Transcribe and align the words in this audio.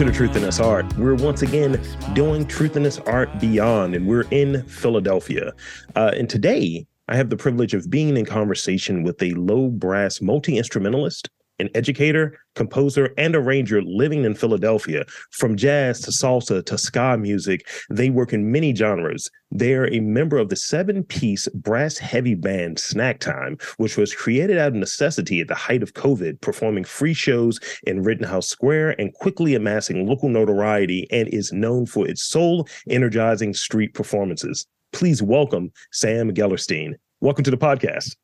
to 0.00 0.06
the 0.06 0.12
Truth 0.12 0.34
in 0.34 0.40
This 0.40 0.60
Art. 0.60 0.90
We're 0.96 1.14
once 1.14 1.42
again 1.42 1.78
doing 2.14 2.46
Truth 2.46 2.74
in 2.74 2.82
This 2.82 2.98
Art 3.00 3.38
Beyond, 3.38 3.94
and 3.94 4.06
we're 4.06 4.24
in 4.30 4.62
Philadelphia. 4.62 5.52
Uh, 5.94 6.12
and 6.16 6.26
today, 6.26 6.86
I 7.08 7.16
have 7.16 7.28
the 7.28 7.36
privilege 7.36 7.74
of 7.74 7.90
being 7.90 8.16
in 8.16 8.24
conversation 8.24 9.02
with 9.02 9.22
a 9.22 9.32
low 9.32 9.68
brass 9.68 10.22
multi 10.22 10.56
instrumentalist, 10.56 11.28
an 11.60 11.68
educator, 11.74 12.38
composer, 12.56 13.12
and 13.18 13.36
arranger 13.36 13.82
living 13.82 14.24
in 14.24 14.34
Philadelphia. 14.34 15.04
From 15.30 15.56
jazz 15.56 16.00
to 16.00 16.10
salsa 16.10 16.64
to 16.64 16.78
ska 16.78 17.16
music, 17.18 17.68
they 17.90 18.10
work 18.10 18.32
in 18.32 18.50
many 18.50 18.74
genres. 18.74 19.30
They're 19.50 19.92
a 19.92 20.00
member 20.00 20.38
of 20.38 20.48
the 20.48 20.56
seven 20.56 21.04
piece 21.04 21.46
brass 21.48 21.98
heavy 21.98 22.34
band 22.34 22.78
Snack 22.78 23.20
Time, 23.20 23.58
which 23.76 23.96
was 23.96 24.14
created 24.14 24.58
out 24.58 24.68
of 24.68 24.74
necessity 24.74 25.40
at 25.40 25.48
the 25.48 25.54
height 25.54 25.82
of 25.82 25.94
COVID, 25.94 26.40
performing 26.40 26.84
free 26.84 27.14
shows 27.14 27.60
in 27.84 28.02
Rittenhouse 28.02 28.48
Square 28.48 28.98
and 28.98 29.12
quickly 29.14 29.54
amassing 29.54 30.06
local 30.06 30.28
notoriety 30.28 31.06
and 31.10 31.28
is 31.28 31.52
known 31.52 31.86
for 31.86 32.08
its 32.08 32.22
soul 32.22 32.66
energizing 32.88 33.52
street 33.52 33.94
performances. 33.94 34.66
Please 34.92 35.22
welcome 35.22 35.70
Sam 35.92 36.32
Gellerstein. 36.32 36.94
Welcome 37.20 37.44
to 37.44 37.50
the 37.50 37.56
podcast. 37.56 38.16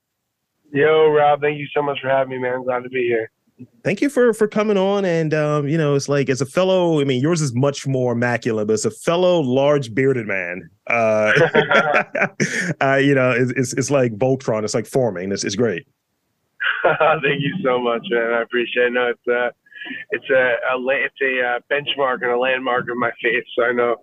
Yo, 0.73 1.11
Rob, 1.11 1.41
thank 1.41 1.59
you 1.59 1.67
so 1.73 1.83
much 1.83 1.99
for 2.01 2.09
having 2.09 2.31
me, 2.31 2.39
man. 2.39 2.65
Glad 2.65 2.83
to 2.83 2.89
be 2.89 3.05
here. 3.07 3.31
Thank 3.83 4.03
you 4.03 4.11
for 4.11 4.35
for 4.35 4.47
coming 4.47 4.77
on, 4.77 5.07
and 5.07 5.33
um, 5.33 5.67
you 5.67 5.79
know, 5.79 5.95
it's 5.95 6.11
like 6.11 6.29
as 6.29 6.43
a 6.43 6.47
fellow. 6.47 7.01
I 7.01 7.05
mean, 7.05 7.23
yours 7.23 7.41
is 7.41 7.55
much 7.55 7.87
more 7.87 8.13
immaculate, 8.13 8.67
but 8.67 8.75
as 8.75 8.85
a 8.85 8.91
fellow 8.91 9.41
large 9.41 9.95
bearded 9.95 10.27
man, 10.27 10.69
uh, 10.89 11.33
uh 12.83 12.97
you 12.97 13.15
know, 13.15 13.31
it's, 13.31 13.53
it's, 13.53 13.73
it's 13.73 13.91
like 13.91 14.13
Voltron. 14.19 14.63
It's 14.63 14.75
like 14.75 14.87
forming. 14.87 15.33
It's 15.33 15.43
it's 15.43 15.55
great. 15.55 15.87
thank 16.83 17.41
you 17.41 17.55
so 17.65 17.81
much, 17.81 18.03
man. 18.11 18.35
I 18.35 18.43
appreciate 18.43 18.89
it. 18.89 18.93
No, 18.93 19.09
it's 19.09 19.29
uh, 19.29 19.51
it's 20.11 20.29
a, 20.29 20.57
a 20.75 21.05
it's 21.05 21.21
a 21.23 21.41
uh, 21.41 21.61
benchmark 21.71 22.23
and 22.23 22.33
a 22.33 22.39
landmark 22.39 22.91
of 22.91 22.99
my 22.99 23.11
faith, 23.23 23.45
so 23.57 23.65
I 23.65 23.73
know 23.73 23.97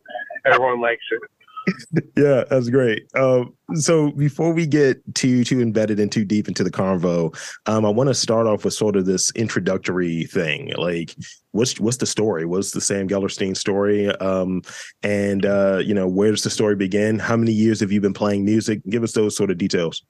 everyone 0.46 0.82
likes 0.82 1.04
it 1.12 1.22
yeah, 2.18 2.44
that's 2.50 2.70
great. 2.70 3.08
Um, 3.16 3.54
so 3.76 4.12
before 4.12 4.54
we 4.54 4.66
get 4.66 5.02
too 5.16 5.44
too 5.44 5.62
embedded 5.62 6.00
and 6.00 6.12
too 6.12 6.26
deep 6.26 6.48
into 6.48 6.64
the 6.64 6.72
convo, 6.72 7.36
um, 7.66 7.86
I 7.86 7.90
want 7.90 8.10
to 8.10 8.14
start 8.14 8.48
off 8.48 8.66
with 8.66 8.74
sort 8.74 8.96
of 8.96 9.06
this 9.06 9.32
introductory 9.32 10.26
thing. 10.26 10.74
Like, 10.78 11.16
what's 11.52 11.80
what's 11.80 11.98
the 11.98 12.06
story? 12.06 12.46
What's 12.46 12.72
the 12.72 12.82
Sam 12.82 13.08
Gellerstein 13.08 13.56
story? 13.56 14.10
Um, 14.18 14.62
and 15.04 15.46
uh, 15.46 15.82
you 15.84 15.94
know, 15.94 16.08
where 16.08 16.32
does 16.32 16.44
the 16.44 16.50
story 16.50 16.76
begin? 16.76 17.20
How 17.20 17.38
many 17.38 17.52
years 17.52 17.80
have 17.80 17.92
you 17.92 18.02
been 18.02 18.14
playing 18.14 18.46
music? 18.46 18.82
Give 18.90 19.04
us 19.04 19.14
those 19.14 19.36
sort 19.36 19.52
of 19.52 19.58
details. 19.58 20.04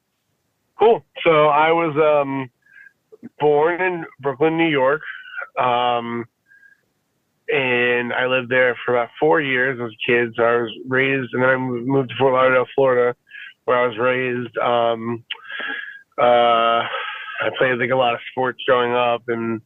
Cool. 0.79 1.05
So 1.23 1.47
I 1.47 1.71
was 1.71 1.95
um, 1.95 2.49
born 3.39 3.81
in 3.81 4.05
Brooklyn, 4.19 4.57
New 4.57 4.69
York. 4.69 5.01
Um, 5.57 6.25
and 7.49 8.13
I 8.13 8.25
lived 8.27 8.49
there 8.49 8.77
for 8.85 8.95
about 8.95 9.09
four 9.19 9.41
years 9.41 9.79
as 9.81 9.91
a 9.91 10.11
kid. 10.11 10.33
So 10.35 10.43
I 10.43 10.55
was 10.61 10.71
raised, 10.87 11.33
and 11.33 11.43
then 11.43 11.49
I 11.49 11.57
moved 11.57 12.09
to 12.09 12.15
Fort 12.17 12.33
Lauderdale, 12.33 12.65
Florida, 12.75 13.15
where 13.65 13.77
I 13.77 13.87
was 13.87 13.97
raised. 13.97 14.57
Um, 14.57 15.23
uh, 16.19 16.83
I 17.41 17.49
played 17.57 17.79
like 17.79 17.89
a 17.89 17.95
lot 17.95 18.13
of 18.13 18.19
sports 18.31 18.61
growing 18.65 18.93
up, 18.93 19.23
and 19.27 19.61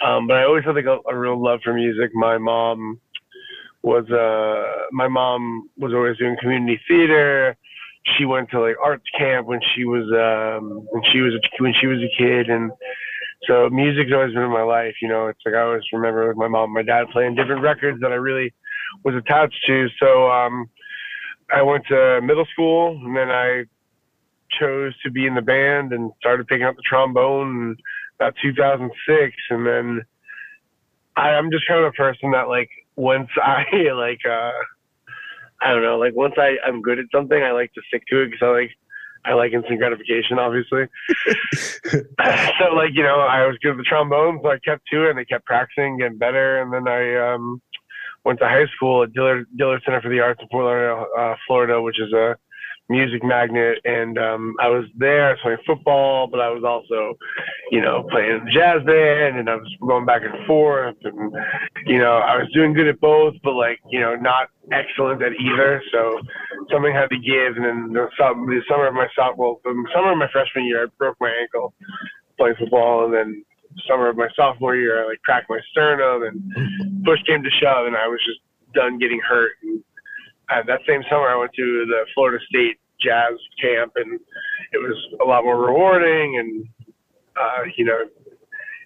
um, 0.00 0.26
but 0.26 0.36
I 0.36 0.44
always 0.44 0.64
had 0.64 0.74
like 0.74 0.86
a, 0.86 0.98
a 1.08 1.16
real 1.16 1.40
love 1.40 1.60
for 1.62 1.74
music. 1.74 2.10
My 2.14 2.38
mom 2.38 3.00
was 3.82 4.08
uh, 4.10 4.86
my 4.92 5.08
mom 5.08 5.68
was 5.76 5.92
always 5.92 6.16
doing 6.18 6.36
community 6.40 6.80
theater. 6.88 7.56
She 8.16 8.24
went 8.24 8.50
to 8.50 8.60
like 8.60 8.76
arts 8.82 9.04
camp 9.16 9.46
when 9.46 9.60
she 9.74 9.84
was 9.84 10.04
um, 10.12 10.86
when 10.90 11.02
she 11.12 11.20
was 11.20 11.34
a, 11.34 11.62
when 11.62 11.74
she 11.80 11.86
was 11.86 11.98
a 11.98 12.10
kid, 12.16 12.48
and 12.48 12.70
so 13.46 13.68
music's 13.70 14.10
always 14.12 14.34
been 14.34 14.42
in 14.42 14.50
my 14.50 14.62
life. 14.62 14.94
You 15.00 15.08
know, 15.08 15.28
it's 15.28 15.40
like 15.46 15.54
I 15.54 15.62
always 15.62 15.82
remember 15.92 16.34
my 16.34 16.48
mom, 16.48 16.64
and 16.64 16.74
my 16.74 16.82
dad 16.82 17.06
playing 17.12 17.34
different 17.34 17.62
records 17.62 18.00
that 18.00 18.12
I 18.12 18.16
really 18.16 18.52
was 19.04 19.14
attached 19.14 19.60
to. 19.66 19.88
So 20.00 20.30
um, 20.30 20.68
I 21.54 21.62
went 21.62 21.84
to 21.88 22.20
middle 22.22 22.46
school, 22.52 23.00
and 23.04 23.16
then 23.16 23.30
I 23.30 23.64
chose 24.58 24.98
to 25.02 25.10
be 25.10 25.26
in 25.26 25.34
the 25.34 25.42
band 25.42 25.92
and 25.92 26.10
started 26.18 26.46
picking 26.46 26.64
up 26.64 26.76
the 26.76 26.82
trombone 26.88 27.76
about 28.18 28.34
2006. 28.42 29.36
And 29.50 29.66
then 29.66 30.02
I, 31.16 31.30
I'm 31.30 31.50
just 31.50 31.68
kind 31.68 31.84
of 31.84 31.92
a 31.92 31.92
person 31.92 32.32
that 32.32 32.48
like 32.48 32.70
once 32.96 33.28
I 33.36 33.64
like 33.94 34.20
uh, 34.28 34.52
I 35.60 35.72
don't 35.72 35.82
know, 35.82 35.98
like 35.98 36.14
once 36.14 36.34
I 36.38 36.56
I'm 36.66 36.82
good 36.82 36.98
at 36.98 37.06
something, 37.12 37.40
I 37.40 37.52
like 37.52 37.72
to 37.74 37.82
stick 37.88 38.02
to 38.08 38.22
it 38.22 38.30
because 38.30 38.42
I 38.42 38.50
like 38.50 38.70
I 39.24 39.34
like 39.34 39.52
instant 39.52 39.78
gratification, 39.78 40.38
obviously. 40.38 40.86
so 41.90 42.74
like, 42.74 42.92
you 42.94 43.02
know, 43.02 43.20
I 43.20 43.46
was 43.46 43.56
good 43.62 43.72
at 43.72 43.76
the 43.76 43.82
trombone, 43.82 44.40
so 44.42 44.50
I 44.50 44.58
kept 44.58 44.86
to 44.92 45.06
it 45.06 45.10
and 45.10 45.18
I 45.18 45.24
kept 45.24 45.44
practicing, 45.44 45.98
getting 45.98 46.18
better. 46.18 46.62
And 46.62 46.72
then 46.72 46.88
I 46.88 47.34
um, 47.34 47.60
went 48.24 48.38
to 48.40 48.46
high 48.46 48.66
school 48.76 49.02
at 49.02 49.12
Dillard, 49.12 49.46
Dillard 49.56 49.82
Center 49.84 50.00
for 50.00 50.08
the 50.08 50.20
Arts 50.20 50.40
in 50.40 50.48
Fort 50.48 50.64
Lauderdale, 50.64 51.06
uh, 51.16 51.34
Florida, 51.46 51.80
which 51.80 52.00
is 52.00 52.12
a 52.12 52.36
music 52.88 53.22
magnet, 53.22 53.78
and 53.84 54.18
um, 54.18 54.54
I 54.60 54.68
was 54.68 54.86
there 54.96 55.36
playing 55.42 55.58
football, 55.66 56.26
but 56.26 56.40
I 56.40 56.48
was 56.48 56.64
also, 56.64 57.18
you 57.70 57.82
know, 57.82 58.06
playing 58.10 58.48
jazz 58.52 58.82
band, 58.84 59.38
and 59.38 59.48
I 59.48 59.56
was 59.56 59.68
going 59.86 60.06
back 60.06 60.22
and 60.24 60.46
forth, 60.46 60.96
and 61.04 61.32
you 61.86 61.98
know, 61.98 62.16
I 62.16 62.38
was 62.38 62.48
doing 62.54 62.72
good 62.72 62.88
at 62.88 63.00
both, 63.00 63.34
but 63.44 63.52
like, 63.52 63.78
you 63.90 64.00
know, 64.00 64.14
not 64.16 64.48
excellent 64.72 65.22
at 65.22 65.32
either. 65.32 65.82
So 65.92 66.18
something 66.70 66.92
had 66.92 67.08
to 67.10 67.18
give, 67.18 67.56
and 67.56 67.64
then 67.64 67.92
the, 67.92 68.08
the 68.18 68.62
summer 68.68 68.86
of 68.88 68.94
my 68.94 69.08
sophomore, 69.14 69.58
the 69.64 69.74
summer 69.94 70.12
of 70.12 70.18
my 70.18 70.28
freshman 70.32 70.66
year, 70.66 70.84
I 70.84 70.86
broke 70.98 71.16
my 71.20 71.30
ankle 71.30 71.74
playing 72.36 72.56
football, 72.58 73.04
and 73.04 73.14
then 73.14 73.44
summer 73.88 74.08
of 74.08 74.16
my 74.16 74.28
sophomore 74.34 74.76
year, 74.76 75.04
I 75.04 75.08
like 75.08 75.22
cracked 75.22 75.50
my 75.50 75.60
sternum, 75.70 76.22
and 76.22 77.04
push 77.04 77.22
came 77.26 77.42
to 77.42 77.50
shove, 77.60 77.86
and 77.86 77.96
I 77.96 78.06
was 78.06 78.20
just 78.26 78.40
done 78.74 78.98
getting 78.98 79.20
hurt. 79.20 79.52
And, 79.62 79.82
uh, 80.50 80.62
that 80.66 80.80
same 80.86 81.02
summer, 81.10 81.28
I 81.28 81.36
went 81.36 81.52
to 81.54 81.84
the 81.86 82.06
Florida 82.14 82.42
State 82.48 82.80
jazz 83.00 83.34
camp, 83.60 83.92
and 83.96 84.18
it 84.72 84.78
was 84.78 84.96
a 85.22 85.26
lot 85.26 85.44
more 85.44 85.60
rewarding. 85.60 86.38
And 86.38 86.68
uh, 87.36 87.64
you 87.76 87.84
know, 87.84 88.00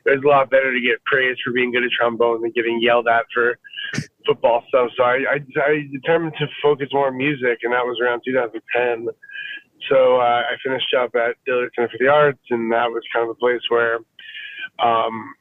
it 0.06 0.10
was 0.10 0.24
a 0.24 0.28
lot 0.28 0.50
better 0.50 0.72
to 0.72 0.80
get 0.80 1.02
praise 1.04 1.36
for 1.44 1.52
being 1.52 1.72
good 1.72 1.84
at 1.84 1.90
trombone 1.90 2.42
than 2.42 2.50
getting 2.52 2.80
yelled 2.82 3.08
at 3.08 3.24
for 3.32 3.58
football 4.26 4.64
stuff. 4.68 4.90
So 4.96 5.04
I, 5.04 5.24
I, 5.28 5.60
I 5.60 5.82
determined 5.92 6.34
to 6.38 6.46
focus 6.62 6.88
more 6.92 7.08
on 7.08 7.16
music, 7.16 7.58
and 7.62 7.72
that 7.72 7.84
was 7.84 7.98
around 8.02 8.22
2010. 8.24 9.08
So 9.90 10.16
uh, 10.16 10.42
I 10.46 10.54
finished 10.64 10.94
up 10.98 11.14
at 11.14 11.36
Dillard 11.44 11.72
Center 11.74 11.88
for 11.88 11.98
the 11.98 12.08
Arts, 12.08 12.42
and 12.50 12.70
that 12.72 12.90
was 12.90 13.02
kind 13.12 13.28
of 13.28 13.36
the 13.36 13.40
place 13.40 13.62
where 13.68 13.98
um, 14.78 15.34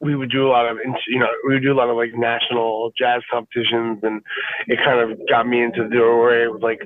we 0.00 0.14
would 0.14 0.30
do 0.30 0.46
a 0.46 0.50
lot 0.50 0.70
of 0.70 0.78
you 1.08 1.18
know 1.18 1.26
we 1.46 1.54
would 1.54 1.62
do 1.62 1.72
a 1.72 1.74
lot 1.74 1.90
of 1.90 1.96
like 1.96 2.10
national 2.14 2.92
jazz 2.96 3.22
competitions 3.30 3.98
and 4.02 4.22
it 4.68 4.78
kind 4.84 5.00
of 5.00 5.18
got 5.28 5.46
me 5.46 5.62
into 5.62 5.84
the 5.84 5.96
doorway 5.96 6.46
with 6.46 6.62
like 6.62 6.80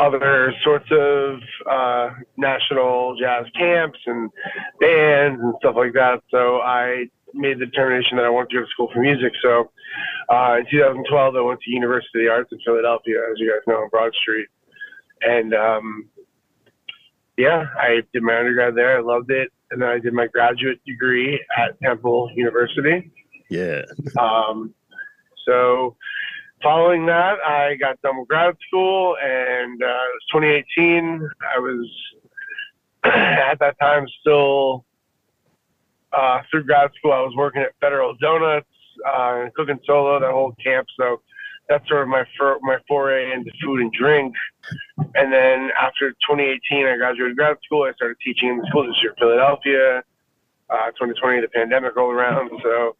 other 0.00 0.52
sorts 0.64 0.86
of 0.90 1.38
uh, 1.70 2.10
national 2.36 3.16
jazz 3.16 3.46
camps 3.56 3.98
and 4.06 4.30
bands 4.80 5.40
and 5.40 5.54
stuff 5.60 5.74
like 5.76 5.92
that 5.92 6.20
so 6.30 6.58
i 6.58 7.04
made 7.34 7.58
the 7.58 7.66
determination 7.66 8.16
that 8.16 8.24
i 8.24 8.30
wanted 8.30 8.50
to 8.50 8.56
go 8.56 8.62
to 8.62 8.70
school 8.70 8.88
for 8.92 9.00
music 9.00 9.32
so 9.42 9.70
uh, 10.30 10.56
in 10.58 10.66
2012 10.70 11.36
i 11.36 11.40
went 11.40 11.60
to 11.60 11.70
university 11.70 12.20
of 12.20 12.24
the 12.24 12.30
arts 12.30 12.50
in 12.52 12.58
philadelphia 12.64 13.16
as 13.30 13.38
you 13.38 13.50
guys 13.50 13.62
know 13.66 13.82
on 13.82 13.88
broad 13.90 14.12
street 14.14 14.48
and 15.22 15.54
um, 15.54 16.08
yeah 17.36 17.66
i 17.78 18.00
did 18.12 18.22
my 18.22 18.38
undergrad 18.38 18.74
there 18.74 18.98
i 18.98 19.00
loved 19.00 19.30
it 19.30 19.50
and 19.72 19.80
then 19.80 19.88
I 19.88 19.98
did 19.98 20.12
my 20.12 20.26
graduate 20.26 20.80
degree 20.86 21.42
at 21.56 21.80
Temple 21.80 22.30
University. 22.36 23.10
Yeah. 23.48 23.82
um, 24.20 24.74
so 25.46 25.96
following 26.62 27.06
that, 27.06 27.38
I 27.40 27.74
got 27.76 28.00
done 28.02 28.18
with 28.18 28.28
grad 28.28 28.54
school, 28.68 29.16
and 29.20 29.82
uh, 29.82 29.86
it 29.86 30.34
was 30.34 30.64
2018. 30.76 31.28
I 31.56 31.58
was 31.58 31.90
at 33.04 33.58
that 33.60 33.78
time 33.80 34.06
still 34.20 34.84
uh, 36.12 36.40
through 36.50 36.64
grad 36.64 36.90
school. 36.98 37.12
I 37.12 37.20
was 37.20 37.34
working 37.36 37.62
at 37.62 37.72
Federal 37.80 38.14
Donuts, 38.20 38.66
uh, 39.06 39.46
cooking 39.56 39.78
solo 39.86 40.20
that 40.20 40.30
whole 40.30 40.54
camp. 40.62 40.86
So 40.98 41.22
that's 41.68 41.86
sort 41.88 42.02
of 42.02 42.08
my 42.08 42.24
for, 42.36 42.58
my 42.62 42.78
foray 42.88 43.32
into 43.32 43.50
food 43.62 43.80
and 43.80 43.92
drink. 43.92 44.34
And 45.14 45.32
then 45.32 45.70
after 45.80 46.10
2018, 46.28 46.86
I 46.86 46.96
graduated 46.96 47.36
grad 47.36 47.56
school. 47.64 47.84
I 47.84 47.92
started 47.94 48.16
teaching 48.24 48.48
in 48.48 48.58
the 48.58 48.66
school 48.68 48.86
district 48.86 49.20
of 49.20 49.26
Philadelphia. 49.26 50.02
Uh, 50.70 50.86
2020, 50.96 51.40
the 51.42 51.48
pandemic 51.48 51.94
rolled 51.96 52.14
around, 52.14 52.50
so 52.62 52.96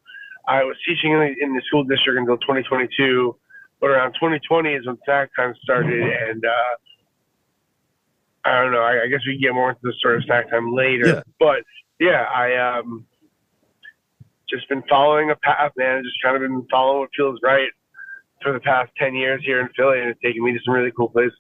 I 0.46 0.62
was 0.62 0.76
teaching 0.86 1.12
in 1.12 1.20
the, 1.20 1.34
in 1.42 1.54
the 1.54 1.62
school 1.66 1.84
district 1.84 2.18
until 2.18 2.36
2022. 2.38 3.34
But 3.80 3.90
around 3.90 4.12
2020 4.14 4.74
is 4.74 4.86
when 4.86 4.98
Snack 5.04 5.30
Time 5.34 5.54
started, 5.62 6.02
and 6.02 6.44
uh, 6.44 6.74
I 8.44 8.62
don't 8.62 8.72
know. 8.72 8.82
I, 8.82 9.04
I, 9.04 9.06
guess 9.08 9.20
we 9.26 9.34
can 9.34 9.42
get 9.42 9.54
more 9.54 9.70
into 9.70 9.80
the 9.82 9.94
sort 10.00 10.16
of 10.16 10.24
Snack 10.24 10.50
Time 10.50 10.72
later. 10.72 11.06
Yeah. 11.06 11.22
But 11.40 11.64
yeah, 12.02 12.24
I 12.34 12.78
um 12.78 13.06
just 14.50 14.68
been 14.68 14.82
following 14.88 15.30
a 15.30 15.36
path, 15.36 15.72
man. 15.76 16.02
Just 16.04 16.16
kind 16.22 16.36
of 16.36 16.42
been 16.42 16.66
following 16.70 17.00
what 17.00 17.10
feels 17.16 17.38
right 17.42 17.70
for 18.42 18.52
the 18.52 18.60
past 18.60 18.90
10 18.98 19.14
years 19.14 19.40
here 19.44 19.60
in 19.60 19.68
Philly, 19.76 20.00
and 20.00 20.10
it's 20.10 20.20
taken 20.20 20.44
me 20.44 20.52
to 20.52 20.58
some 20.64 20.74
really 20.74 20.90
cool 20.96 21.08
places. 21.08 21.38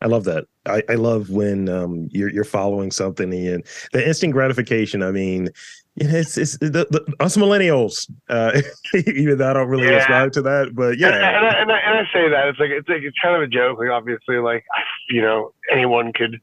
I 0.00 0.06
love 0.06 0.24
that. 0.24 0.46
I, 0.66 0.82
I 0.88 0.94
love 0.94 1.30
when 1.30 1.68
um, 1.68 2.08
you're 2.12 2.30
you're 2.30 2.44
following 2.44 2.92
something 2.92 3.32
and 3.32 3.64
the 3.92 4.06
instant 4.06 4.32
gratification. 4.32 5.02
I 5.02 5.10
mean, 5.10 5.48
it's 5.96 6.38
it's 6.38 6.56
the, 6.58 6.86
the, 6.90 7.14
us 7.18 7.36
millennials. 7.36 8.08
Uh, 8.28 8.62
even 8.94 9.38
though 9.38 9.50
I 9.50 9.54
don't 9.54 9.68
really 9.68 9.88
yeah. 9.88 9.98
ascribe 9.98 10.32
to 10.32 10.42
that, 10.42 10.74
but 10.74 10.98
yeah. 10.98 11.08
And, 11.08 11.16
and, 11.16 11.24
I, 11.24 11.60
and, 11.60 11.72
I, 11.72 11.78
and, 11.78 11.98
I, 11.98 12.12
say 12.12 12.28
that 12.28 12.46
it's 12.46 12.60
like 12.60 12.70
it's 12.70 12.88
like 12.88 13.02
it's 13.02 13.18
kind 13.20 13.34
of 13.34 13.42
a 13.42 13.48
joke. 13.48 13.78
Like 13.78 13.90
obviously, 13.90 14.36
like 14.36 14.64
you 15.10 15.20
know, 15.20 15.52
anyone 15.72 16.12
could 16.12 16.40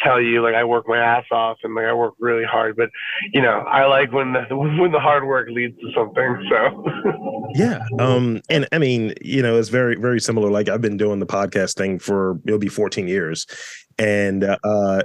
tell 0.00 0.20
you 0.20 0.42
like 0.42 0.54
I 0.54 0.64
work 0.64 0.88
my 0.88 0.98
ass 0.98 1.24
off 1.30 1.58
and 1.62 1.74
like 1.74 1.84
I 1.84 1.92
work 1.92 2.14
really 2.18 2.44
hard, 2.44 2.76
but 2.76 2.90
you 3.32 3.42
know 3.42 3.60
I 3.60 3.86
like 3.86 4.12
when 4.12 4.32
the 4.32 4.42
when 4.56 4.92
the 4.92 5.00
hard 5.00 5.24
work 5.24 5.48
leads 5.50 5.78
to 5.80 5.90
something. 5.94 6.48
So 6.50 7.50
yeah, 7.54 7.80
um, 7.98 8.40
and 8.48 8.66
I 8.72 8.78
mean 8.78 9.14
you 9.20 9.42
know 9.42 9.58
it's 9.58 9.68
very 9.68 9.96
very 9.96 10.20
similar. 10.20 10.50
Like 10.50 10.68
I've 10.68 10.82
been 10.82 10.96
doing 10.96 11.18
the 11.18 11.26
podcast 11.26 11.76
thing 11.76 11.98
for 11.98 12.40
it'll 12.46 12.58
be 12.58 12.68
14 12.68 13.08
years, 13.08 13.46
and 13.98 14.44
uh, 14.44 15.02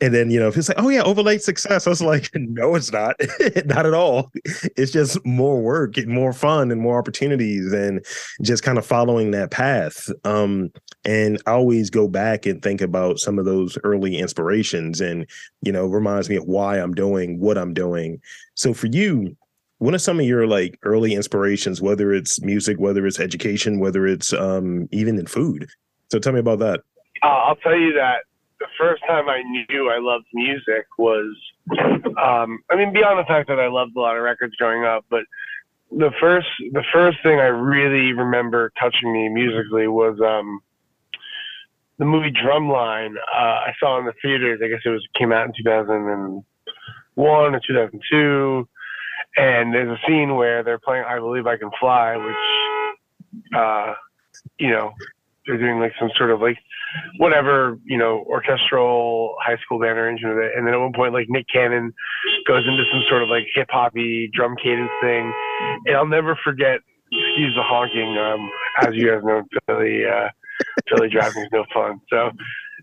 and 0.00 0.12
then, 0.12 0.30
you 0.30 0.40
know, 0.40 0.48
if 0.48 0.56
it's 0.56 0.68
like, 0.68 0.80
oh 0.80 0.88
yeah, 0.88 1.02
overnight 1.02 1.42
success, 1.42 1.86
I 1.86 1.90
was 1.90 2.02
like, 2.02 2.30
no, 2.34 2.74
it's 2.74 2.92
not. 2.92 3.16
not 3.64 3.86
at 3.86 3.94
all. 3.94 4.32
It's 4.76 4.90
just 4.90 5.24
more 5.24 5.60
work 5.60 5.96
and 5.96 6.08
more 6.08 6.32
fun 6.32 6.70
and 6.70 6.80
more 6.80 6.98
opportunities 6.98 7.72
and 7.72 8.04
just 8.42 8.62
kind 8.64 8.76
of 8.76 8.84
following 8.84 9.30
that 9.30 9.50
path. 9.50 10.10
Um, 10.24 10.70
and 11.04 11.40
I 11.46 11.52
always 11.52 11.90
go 11.90 12.08
back 12.08 12.44
and 12.44 12.60
think 12.60 12.80
about 12.80 13.18
some 13.18 13.38
of 13.38 13.44
those 13.44 13.78
early 13.84 14.18
inspirations 14.18 15.00
and, 15.00 15.26
you 15.62 15.70
know, 15.70 15.86
reminds 15.86 16.28
me 16.28 16.36
of 16.36 16.44
why 16.44 16.78
I'm 16.78 16.94
doing 16.94 17.38
what 17.38 17.56
I'm 17.56 17.72
doing. 17.72 18.20
So 18.54 18.74
for 18.74 18.88
you, 18.88 19.36
what 19.78 19.94
are 19.94 19.98
some 19.98 20.18
of 20.18 20.26
your 20.26 20.46
like 20.46 20.78
early 20.82 21.14
inspirations, 21.14 21.80
whether 21.80 22.12
it's 22.12 22.40
music, 22.42 22.78
whether 22.80 23.06
it's 23.06 23.20
education, 23.20 23.78
whether 23.78 24.06
it's 24.06 24.32
um, 24.32 24.88
even 24.90 25.18
in 25.18 25.26
food? 25.26 25.68
So 26.10 26.18
tell 26.18 26.32
me 26.32 26.40
about 26.40 26.58
that. 26.60 26.80
Uh, 27.22 27.26
I'll 27.26 27.56
tell 27.56 27.76
you 27.76 27.92
that 27.94 28.24
the 28.64 28.70
first 28.78 29.02
time 29.06 29.28
I 29.28 29.42
knew 29.42 29.90
I 29.90 29.98
loved 30.00 30.26
music 30.32 30.86
was, 30.98 31.36
um, 31.70 32.60
I 32.70 32.76
mean, 32.76 32.92
beyond 32.92 33.18
the 33.18 33.28
fact 33.28 33.48
that 33.48 33.60
I 33.60 33.68
loved 33.68 33.96
a 33.96 34.00
lot 34.00 34.16
of 34.16 34.22
records 34.22 34.54
growing 34.56 34.84
up, 34.84 35.04
but 35.10 35.24
the 35.90 36.10
first 36.20 36.48
the 36.72 36.82
first 36.92 37.18
thing 37.22 37.38
I 37.38 37.46
really 37.46 38.12
remember 38.12 38.72
touching 38.80 39.12
me 39.12 39.28
musically 39.28 39.86
was 39.86 40.18
um, 40.20 40.60
the 41.98 42.04
movie 42.04 42.32
Drumline. 42.32 43.14
Uh, 43.16 43.38
I 43.38 43.72
saw 43.78 43.98
in 43.98 44.06
the 44.06 44.14
theaters. 44.22 44.60
I 44.64 44.68
guess 44.68 44.80
it 44.84 44.88
was 44.88 45.06
came 45.16 45.30
out 45.32 45.46
in 45.46 45.52
2001 45.56 47.54
or 47.54 47.60
2002, 47.60 48.68
and 49.36 49.74
there's 49.74 49.98
a 49.98 50.08
scene 50.08 50.34
where 50.34 50.64
they're 50.64 50.78
playing 50.78 51.04
"I 51.06 51.18
Believe 51.18 51.46
I 51.46 51.58
Can 51.58 51.70
Fly," 51.78 52.16
which, 52.16 53.54
uh, 53.54 53.94
you 54.58 54.70
know, 54.70 54.94
they're 55.46 55.58
doing 55.58 55.78
like 55.78 55.92
some 55.98 56.10
sort 56.16 56.30
of 56.30 56.40
like 56.40 56.58
whatever 57.18 57.78
you 57.84 57.98
know 57.98 58.24
orchestral 58.26 59.34
high 59.42 59.56
school 59.64 59.78
band 59.78 59.98
arrangement 59.98 60.34
of 60.34 60.38
it 60.38 60.52
and 60.56 60.66
then 60.66 60.74
at 60.74 60.80
one 60.80 60.92
point 60.94 61.12
like 61.12 61.26
nick 61.28 61.46
cannon 61.52 61.92
goes 62.46 62.64
into 62.66 62.84
some 62.92 63.02
sort 63.08 63.22
of 63.22 63.28
like 63.28 63.44
hip 63.54 63.68
hoppy 63.70 64.30
drum 64.32 64.54
cadence 64.62 64.90
thing. 65.02 65.32
And 65.86 65.96
i'll 65.96 66.06
never 66.06 66.38
forget 66.44 66.80
excuse 67.10 67.54
the 67.54 67.62
honking 67.62 68.16
um 68.18 68.50
as 68.86 68.94
you 68.94 69.10
guys 69.10 69.22
know 69.24 69.42
philly 69.66 70.04
uh 70.04 70.28
philly 70.88 71.08
driving 71.08 71.42
is 71.42 71.48
no 71.52 71.64
fun 71.72 72.00
so 72.10 72.30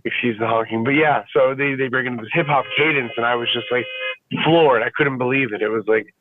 excuse 0.03 0.37
the 0.39 0.47
honking. 0.47 0.83
But 0.83 0.91
yeah 0.91 1.23
so 1.33 1.55
they 1.55 1.75
they 1.75 1.87
bring 1.87 2.07
into 2.07 2.23
this 2.23 2.31
hip 2.33 2.47
hop 2.47 2.65
cadence 2.77 3.11
and 3.17 3.25
i 3.25 3.35
was 3.35 3.47
just 3.53 3.67
like 3.71 3.85
floored. 4.45 4.81
I 4.81 4.89
couldn't 4.95 5.17
believe 5.17 5.53
it. 5.53 5.61
It 5.61 5.69
was 5.69 5.83
like 5.87 6.13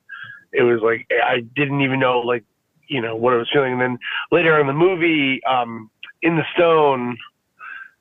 it 0.53 0.63
was 0.63 0.81
like 0.83 1.07
i 1.25 1.41
didn't 1.55 1.81
even 1.81 2.01
know 2.01 2.21
like 2.21 2.45
you 2.89 3.01
know 3.01 3.15
what 3.15 3.33
i 3.33 3.37
was 3.37 3.49
feeling. 3.53 3.73
And 3.73 3.81
then 3.81 3.99
later 4.33 4.59
in 4.61 4.67
the 4.67 4.73
movie 4.73 5.41
um 5.45 5.91
in 6.23 6.37
the 6.37 6.45
Stone 6.55 7.17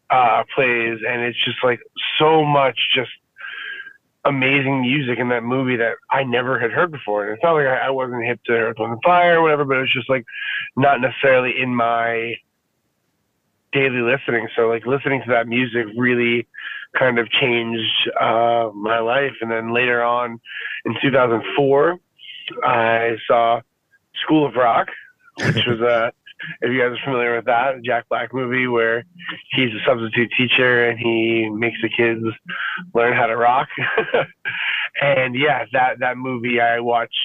uh, 0.09 0.43
plays, 0.55 0.99
and 1.07 1.21
it's 1.21 1.43
just 1.43 1.57
like 1.63 1.79
so 2.17 2.43
much 2.43 2.77
just 2.93 3.11
amazing 4.25 4.81
music 4.81 5.17
in 5.17 5.29
that 5.29 5.43
movie 5.43 5.77
that 5.77 5.95
I 6.09 6.23
never 6.23 6.59
had 6.59 6.71
heard 6.71 6.91
before. 6.91 7.25
And 7.25 7.33
it's 7.33 7.43
not 7.43 7.53
like 7.53 7.67
I, 7.67 7.87
I 7.87 7.89
wasn't 7.89 8.25
hip 8.25 8.39
to 8.45 8.53
Earth, 8.53 8.77
and 8.79 8.99
Fire 9.03 9.39
or 9.39 9.41
whatever, 9.41 9.65
but 9.65 9.77
it 9.77 9.81
was 9.81 9.93
just 9.93 10.09
like 10.09 10.25
not 10.75 11.01
necessarily 11.01 11.53
in 11.59 11.73
my 11.73 12.35
daily 13.71 14.01
listening. 14.01 14.47
So 14.55 14.67
like 14.67 14.85
listening 14.85 15.21
to 15.25 15.31
that 15.31 15.47
music 15.47 15.85
really 15.97 16.47
kind 16.97 17.19
of 17.19 17.29
changed 17.29 18.09
uh, 18.19 18.71
my 18.73 18.99
life. 18.99 19.33
And 19.41 19.51
then 19.51 19.73
later 19.73 20.03
on 20.03 20.39
in 20.85 20.95
2004, 21.01 21.99
I 22.63 23.17
saw 23.27 23.61
School 24.23 24.45
of 24.45 24.55
Rock, 24.55 24.87
which 25.37 25.65
was 25.67 25.79
a 25.81 26.11
if 26.61 26.71
you 26.71 26.79
guys 26.79 26.97
are 26.97 27.03
familiar 27.03 27.35
with 27.35 27.45
that 27.45 27.81
Jack 27.83 28.07
Black 28.09 28.33
movie 28.33 28.67
where 28.67 29.03
he's 29.51 29.73
a 29.73 29.83
substitute 29.85 30.29
teacher 30.37 30.89
and 30.89 30.99
he 30.99 31.49
makes 31.49 31.77
the 31.81 31.89
kids 31.89 32.23
learn 32.93 33.13
how 33.13 33.27
to 33.27 33.35
rock. 33.35 33.67
and 35.01 35.35
yeah, 35.35 35.65
that 35.73 35.99
that 35.99 36.17
movie 36.17 36.59
I 36.59 36.79
watched 36.79 37.15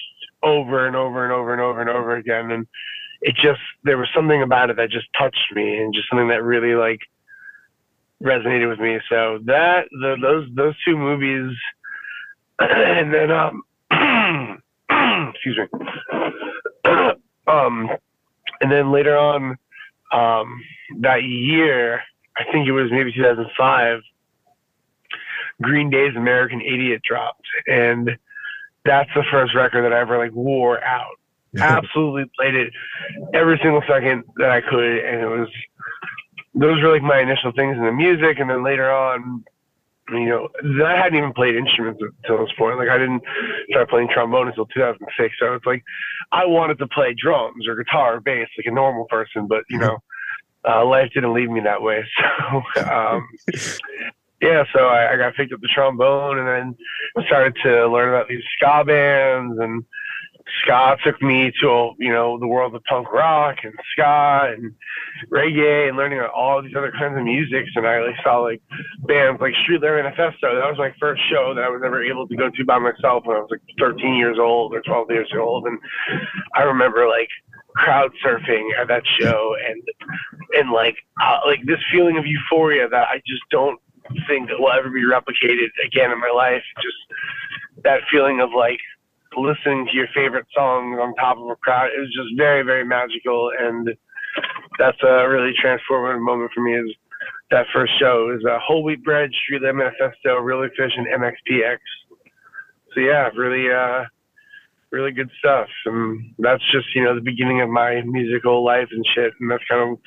over 0.43 0.87
and 0.87 0.97
over 0.97 1.25
and 1.25 1.33
over 1.33 1.53
and 1.53 1.61
over 1.61 1.81
and 1.81 1.91
over 1.91 2.17
again 2.17 2.51
and 2.51 2.67
it 3.25 3.35
just 3.37 3.61
there 3.85 3.97
was 3.97 4.09
something 4.15 4.43
about 4.43 4.69
it 4.69 4.77
that 4.77 4.91
just 4.91 5.07
touched 5.19 5.53
me 5.55 5.79
and 5.79 5.95
just 5.95 6.09
something 6.11 6.29
that 6.29 6.43
really 6.43 6.75
like 6.75 7.01
resonated 8.23 8.69
with 8.69 8.79
me. 8.79 8.99
So 9.09 9.39
that 9.47 9.87
the, 9.91 10.17
those 10.21 10.49
those 10.55 10.75
two 10.85 10.97
movies 10.97 11.57
and 12.59 13.13
then 13.13 13.31
um 13.31 13.63
excuse 15.35 15.59
me 15.59 15.79
um 17.47 17.89
and 18.61 18.71
then 18.71 18.93
later 18.93 19.17
on 19.17 19.57
um, 20.13 20.63
that 21.01 21.25
year, 21.25 22.01
I 22.37 22.45
think 22.53 22.67
it 22.67 22.73
was 22.73 22.91
maybe 22.91 23.13
2005, 23.13 24.01
Green 25.63 25.91
Day's 25.91 26.17
American 26.17 26.61
Idiot 26.61 27.03
dropped, 27.03 27.47
and 27.67 28.11
that's 28.85 29.11
the 29.15 29.25
first 29.31 29.55
record 29.55 29.85
that 29.85 29.93
I 29.93 30.01
ever 30.01 30.19
like 30.19 30.33
wore 30.33 30.83
out. 30.83 31.19
Absolutely 31.57 32.25
played 32.37 32.57
it 32.57 32.73
every 33.33 33.59
single 33.63 33.83
second 33.89 34.25
that 34.37 34.51
I 34.51 34.61
could, 34.61 34.99
and 34.99 35.21
it 35.21 35.27
was 35.27 35.49
those 36.55 36.83
were 36.83 36.93
like 36.93 37.03
my 37.03 37.21
initial 37.21 37.53
things 37.53 37.77
in 37.77 37.85
the 37.85 37.93
music, 37.93 38.39
and 38.39 38.51
then 38.51 38.65
later 38.65 38.91
on, 38.91 39.45
you 40.11 40.29
know, 40.29 40.49
I 40.85 40.97
hadn't 40.97 41.17
even 41.17 41.33
played 41.33 41.57
instruments 41.57 42.01
until 42.03 42.45
this 42.45 42.55
point. 42.59 42.79
Like 42.79 42.89
I 42.89 42.99
didn't 42.99 43.23
start 43.71 43.89
playing 43.89 44.09
trombone 44.13 44.49
until 44.49 44.67
2006. 44.67 45.35
So 45.39 45.55
it's 45.55 45.67
like 45.67 45.83
I 46.33 46.45
wanted 46.45 46.79
to 46.79 46.87
play 46.89 47.15
drums 47.15 47.67
or 47.67 47.75
guitar 47.77 48.17
or 48.17 48.21
bass 48.21 48.49
like 48.59 48.67
a 48.67 48.75
normal 48.75 49.07
person, 49.07 49.47
but 49.47 49.65
you 49.71 49.79
know, 49.79 49.99
uh, 50.69 50.85
life 50.85 51.11
didn't 51.15 51.35
lead 51.35 51.51
me 51.51 51.61
that 51.61 51.83
way. 51.83 52.05
So 52.75 52.83
um, 52.91 53.27
yeah, 54.43 54.65
so 54.75 54.81
I, 54.81 55.15
I 55.15 55.17
got 55.17 55.35
picked 55.35 55.53
up 55.55 55.61
the 55.61 55.69
trombone 55.75 56.39
and 56.39 56.47
then 56.47 57.25
started 57.27 57.57
to 57.63 57.89
learn 57.89 58.11
about 58.11 58.29
these 58.29 58.43
ska 58.57 58.85
bands 58.85 59.59
and 59.59 59.85
ska 60.65 60.97
took 61.05 61.21
me 61.23 61.53
to 61.61 61.93
you 61.99 62.13
know 62.13 62.39
the 62.39 62.47
world 62.47 62.75
of 62.75 62.83
punk 62.85 63.13
rock 63.13 63.57
and 63.63 63.75
ska 63.93 64.53
and 64.53 64.75
reggae 65.31 65.89
and 65.89 65.97
learning 65.97 66.21
all 66.35 66.63
these 66.63 66.75
other 66.77 66.93
kinds 66.99 67.17
of 67.17 67.25
music. 67.25 67.65
and 67.77 67.87
I 67.87 68.01
like 68.01 68.17
saw 68.23 68.39
like 68.39 68.63
bands 69.07 69.41
like 69.41 69.55
Streetlight 69.63 70.03
Manifesto. 70.03 70.55
That 70.55 70.69
was 70.69 70.79
my 70.79 70.93
first 70.99 71.23
show 71.31 71.55
that 71.55 71.65
I 71.65 71.69
was 71.69 71.83
ever 71.85 72.03
able 72.03 72.27
to 72.27 72.37
go 72.37 72.51
to 72.51 72.65
by 72.65 72.79
myself 72.79 73.25
when 73.27 73.37
I 73.37 73.41
was 73.41 73.49
like 73.51 73.63
13 73.79 74.15
years 74.15 74.39
old 74.41 74.75
or 74.75 74.81
12 74.83 75.11
years 75.11 75.31
old 75.39 75.67
and 75.67 75.79
I 76.55 76.63
remember 76.63 77.07
like 77.09 77.29
crowd 77.77 78.13
surfing 78.25 78.69
at 78.81 78.89
that 78.89 79.03
show 79.21 79.57
and 79.67 79.83
and 80.53 80.71
like 80.71 80.97
uh, 81.23 81.41
like 81.47 81.61
this 81.67 81.81
feeling 81.93 82.17
of 82.17 82.25
euphoria 82.27 82.89
that 82.89 83.09
I 83.09 83.21
just 83.27 83.43
don't 83.51 83.81
think 84.29 84.51
will 84.59 84.73
ever 84.73 84.91
be 84.91 85.03
replicated 85.03 85.69
again 85.85 86.11
in 86.11 86.21
my 86.21 86.33
life. 86.35 86.63
Just 86.83 86.97
that 87.83 88.01
feeling 88.11 88.41
of 88.41 88.51
like 88.57 88.79
listening 89.37 89.87
to 89.87 89.97
your 89.97 90.09
favorite 90.15 90.47
songs 90.55 90.99
on 91.01 91.15
top 91.15 91.39
of 91.39 91.49
a 91.49 91.57
crowd. 91.57 91.91
It 91.97 92.01
was 92.01 92.13
just 92.15 92.37
very, 92.37 92.63
very 92.63 92.85
magical, 92.85 93.51
and 93.59 93.89
that's 94.79 94.99
a 95.03 95.29
really 95.29 95.53
transformative 95.63 96.21
moment 96.21 96.51
for 96.55 96.61
me. 96.61 96.75
Is 96.75 96.95
that 97.51 97.67
first 97.73 97.93
show 97.99 98.35
is 98.37 98.45
a 98.45 98.59
whole 98.59 98.83
wheat 98.83 99.05
bread, 99.05 99.31
Streetlight 99.31 99.77
Manifesto, 99.77 100.37
Really 100.37 100.69
Fish, 100.77 100.93
and 100.97 101.07
MXPX. 101.07 101.79
So 102.95 103.01
yeah, 103.01 103.29
really, 103.37 103.71
uh, 103.71 104.05
really 104.91 105.13
good 105.13 105.31
stuff. 105.39 105.69
And 105.87 106.35
that's 106.39 106.63
just 106.73 106.95
you 106.95 107.05
know 107.05 107.15
the 107.15 107.21
beginning 107.21 107.61
of 107.61 107.69
my 107.69 108.03
musical 108.03 108.65
life 108.65 108.89
and 108.91 109.05
shit, 109.15 109.33
and 109.41 109.51
that's 109.51 109.65
kind 109.69 109.93
of 109.93 109.99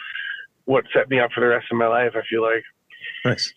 what 0.65 0.85
set 0.93 1.09
me 1.09 1.19
up 1.19 1.31
for 1.33 1.41
the 1.41 1.47
rest 1.47 1.67
of 1.71 1.77
my 1.77 1.87
life. 1.87 2.13
I 2.15 2.21
feel 2.29 2.41
like. 2.41 2.63
Nice. 3.25 3.53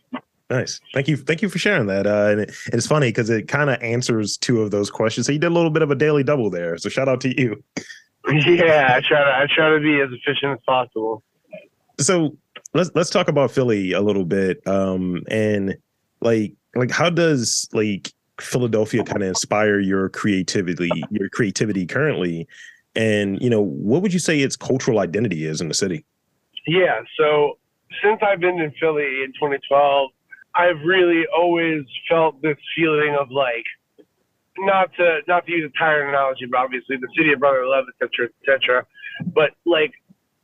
Nice. 0.51 0.81
Thank 0.93 1.07
you. 1.07 1.17
Thank 1.17 1.43
you 1.43 1.49
for 1.49 1.61
sharing 1.61 1.87
that. 1.87 2.09
Uh, 2.09 2.27
and 2.31 2.41
it, 2.41 2.55
it's 2.73 2.87
funny 2.87 3.09
because 3.09 3.31
it 3.31 3.47
kind 3.47 3.71
of 3.71 3.81
answers 3.81 4.37
two 4.37 4.61
of 4.61 4.73
those 4.73 4.91
questions. 4.91 5.27
So 5.27 5.33
you 5.33 5.39
did 5.39 5.47
a 5.47 5.55
little 5.55 5.71
bit 5.71 5.83
of 5.83 5.93
a 5.93 5.95
daily 5.95 6.25
double 6.25 6.51
there. 6.51 6.77
So 6.77 6.89
shout 6.89 7.09
out 7.09 7.21
to 7.23 7.41
you. 7.41 7.63
Yeah, 8.29 8.97
I 8.97 9.01
try 9.01 9.25
to 9.25 9.31
I 9.31 9.47
try 9.53 9.71
to 9.71 9.81
be 9.81 9.99
as 9.99 10.11
efficient 10.13 10.53
as 10.53 10.59
possible. 10.67 11.23
So 11.99 12.37
let's 12.75 12.91
let's 12.95 13.09
talk 13.09 13.29
about 13.29 13.51
Philly 13.51 13.93
a 13.93 14.03
little 14.03 14.27
bit. 14.27 14.65
Um, 14.69 15.23
and 15.31 15.75
like 16.21 16.53
like 16.75 16.91
how 16.91 17.09
does 17.09 17.67
like 17.73 18.13
Philadelphia 18.39 19.05
kind 19.05 19.23
of 19.23 19.29
inspire 19.31 19.81
your 19.81 20.11
creativity, 20.11 20.91
your 21.11 21.31
creativity 21.31 21.87
currently? 21.87 22.47
And 22.95 23.41
you 23.41 23.49
know, 23.49 23.63
what 23.63 24.03
would 24.03 24.13
you 24.13 24.19
say 24.21 24.41
its 24.41 24.55
cultural 24.55 24.99
identity 24.99 25.47
is 25.47 25.63
in 25.63 25.69
the 25.69 25.75
city? 25.75 26.05
Yeah. 26.67 27.01
So 27.19 27.59
since 28.03 28.21
I've 28.23 28.41
been 28.41 28.61
in 28.61 28.71
Philly 28.79 29.23
in 29.25 29.33
2012 29.33 30.11
I've 30.55 30.81
really 30.85 31.25
always 31.37 31.83
felt 32.09 32.41
this 32.43 32.57
feeling 32.77 33.17
of 33.19 33.31
like 33.31 33.65
not 34.59 34.91
to 34.97 35.21
not 35.29 35.47
to 35.47 35.53
use 35.53 35.71
a 35.75 35.79
tired 35.79 36.09
analogy, 36.09 36.47
but 36.51 36.59
obviously 36.59 36.97
the 36.97 37.09
city 37.17 37.33
of 37.33 37.41
brotherly 37.41 37.69
love, 37.69 37.85
et 37.89 37.95
cetera, 37.99 38.29
et 38.29 38.45
cetera. 38.45 38.87
But 39.35 39.53
like 39.65 39.93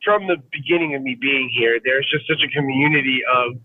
from 0.05 0.27
the 0.27 0.37
beginning 0.53 0.95
of 0.95 1.03
me 1.03 1.17
being 1.21 1.51
here, 1.59 1.81
there's 1.85 2.09
just 2.11 2.27
such 2.29 2.43
a 2.45 2.49
community 2.49 3.21
of, 3.33 3.59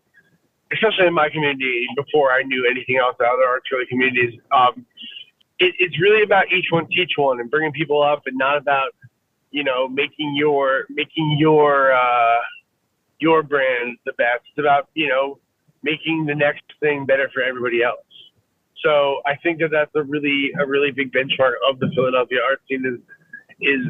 especially 0.73 1.07
in 1.07 1.13
my 1.13 1.29
community, 1.29 1.85
before 1.95 2.31
I 2.31 2.41
knew 2.43 2.67
anything 2.69 2.97
else 2.97 3.15
out 3.21 3.33
other 3.33 3.47
arts 3.47 3.67
communities. 3.89 4.39
Um, 4.51 4.85
it, 5.59 5.75
it's 5.77 5.99
really 6.01 6.23
about 6.23 6.51
each 6.51 6.65
one 6.71 6.87
teach 6.87 7.11
one 7.17 7.39
and 7.39 7.49
bringing 7.49 7.71
people 7.71 8.01
up, 8.01 8.23
and 8.25 8.37
not 8.37 8.57
about 8.57 8.89
you 9.51 9.63
know 9.63 9.87
making 9.87 10.35
your 10.35 10.85
making 10.89 11.37
your 11.39 11.93
uh, 11.93 12.39
your 13.19 13.43
brand 13.43 13.97
the 14.05 14.13
best. 14.13 14.41
It's 14.49 14.59
about 14.59 14.89
you 14.95 15.07
know 15.07 15.39
making 15.83 16.25
the 16.25 16.35
next 16.35 16.63
thing 16.79 17.05
better 17.05 17.29
for 17.33 17.41
everybody 17.41 17.83
else. 17.83 18.05
So 18.83 19.21
I 19.25 19.35
think 19.43 19.59
that 19.59 19.69
that's 19.71 19.91
a 19.95 20.03
really 20.03 20.51
a 20.59 20.65
really 20.65 20.91
big 20.91 21.11
benchmark 21.11 21.53
of 21.69 21.79
the 21.79 21.89
Philadelphia 21.93 22.39
art 22.43 22.61
scene 22.67 22.85
is 22.85 22.99
is 23.61 23.85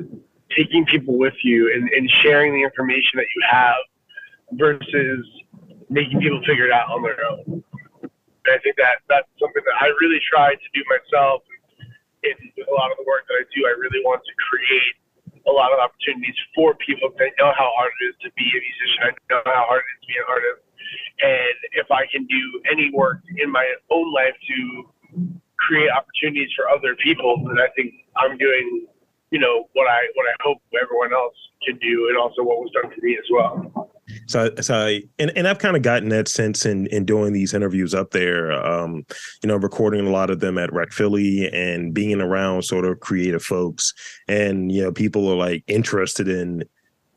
taking 0.56 0.86
people 0.86 1.18
with 1.18 1.36
you 1.44 1.72
and, 1.74 1.88
and 1.90 2.12
sharing 2.22 2.52
the 2.54 2.62
information 2.62 3.16
that 3.16 3.28
you 3.36 3.42
have 3.50 3.80
versus 4.60 5.24
making 5.90 6.20
people 6.20 6.44
figure 6.46 6.66
it 6.68 6.74
out 6.74 6.92
on 6.92 7.02
their 7.04 7.24
own. 7.24 7.64
And 8.04 8.52
I 8.52 8.60
think 8.60 8.76
that 8.76 9.00
that's 9.08 9.32
something 9.40 9.64
that 9.64 9.78
I 9.80 9.88
really 10.02 10.20
try 10.28 10.56
to 10.56 10.68
do 10.74 10.82
myself. 10.92 11.44
In 12.22 12.38
a 12.38 12.74
lot 12.78 12.92
of 12.92 13.02
the 13.02 13.08
work 13.10 13.26
that 13.26 13.34
I 13.34 13.46
do, 13.50 13.66
I 13.66 13.74
really 13.82 13.98
want 14.06 14.22
to 14.22 14.34
create 14.38 14.94
a 15.50 15.54
lot 15.54 15.74
of 15.74 15.82
opportunities 15.82 16.38
for 16.54 16.78
people 16.78 17.10
that 17.18 17.34
know 17.40 17.50
how 17.58 17.74
hard 17.74 17.90
it 17.98 18.14
is 18.14 18.16
to 18.22 18.30
be 18.38 18.46
a 18.46 18.62
musician. 18.62 19.00
I 19.08 19.12
know 19.34 19.42
how 19.46 19.66
hard 19.66 19.82
it 19.82 19.90
is 19.90 20.00
to 20.06 20.08
be 20.08 20.18
an 20.22 20.28
artist. 20.30 20.62
And 21.22 21.56
if 21.74 21.92
I 21.92 22.06
can 22.12 22.26
do 22.26 22.62
any 22.72 22.92
work 22.94 23.22
in 23.38 23.52
my 23.52 23.72
own 23.90 24.14
life 24.14 24.36
to 24.48 25.30
create 25.58 25.90
opportunities 25.92 26.50
for 26.56 26.70
other 26.70 26.96
people, 26.96 27.44
then 27.48 27.60
I 27.60 27.68
think 27.76 27.94
I'm 28.18 28.38
doing, 28.38 28.88
you 29.30 29.40
know, 29.40 29.70
what 29.74 29.88
I 29.88 30.00
what 30.16 30.26
I 30.28 30.36
hope 30.44 30.58
everyone 30.82 31.14
else 31.14 31.36
can 31.66 31.78
do, 31.78 32.08
and 32.10 32.18
also 32.18 32.44
what 32.44 32.58
was 32.58 32.72
done 32.74 32.92
to 32.92 33.02
me 33.02 33.18
as 33.18 33.26
well. 33.32 33.92
So, 34.28 34.54
so 34.62 34.98
and, 35.20 35.32
and 35.36 35.48
I've 35.48 35.60
kind 35.60 35.76
of 35.76 35.84
gotten 35.84 36.10
that 36.10 36.28
sense 36.28 36.66
in 36.66 36.88
in 36.88 37.06
doing 37.06 37.34
these 37.34 37.54
interviews 37.54 37.94
up 37.94 38.12
there. 38.12 38.52
Um, 38.52 39.06
you 39.44 39.48
know, 39.48 39.58
recording 39.58 40.06
a 40.06 40.12
lot 40.12 40.30
of 40.30 40.40
them 40.40 40.58
at 40.58 40.74
Rec 40.74 40.92
Philly 40.92 41.50
and 41.52 41.94
being 41.94 42.22
around 42.22 42.64
sort 42.64 42.86
of 42.86 43.00
creative 43.00 43.44
folks, 43.44 43.94
and 44.28 44.72
you 44.72 44.84
know, 44.84 44.92
people 44.92 45.30
are 45.32 45.36
like 45.36 45.64
interested 45.68 46.28
in 46.28 46.64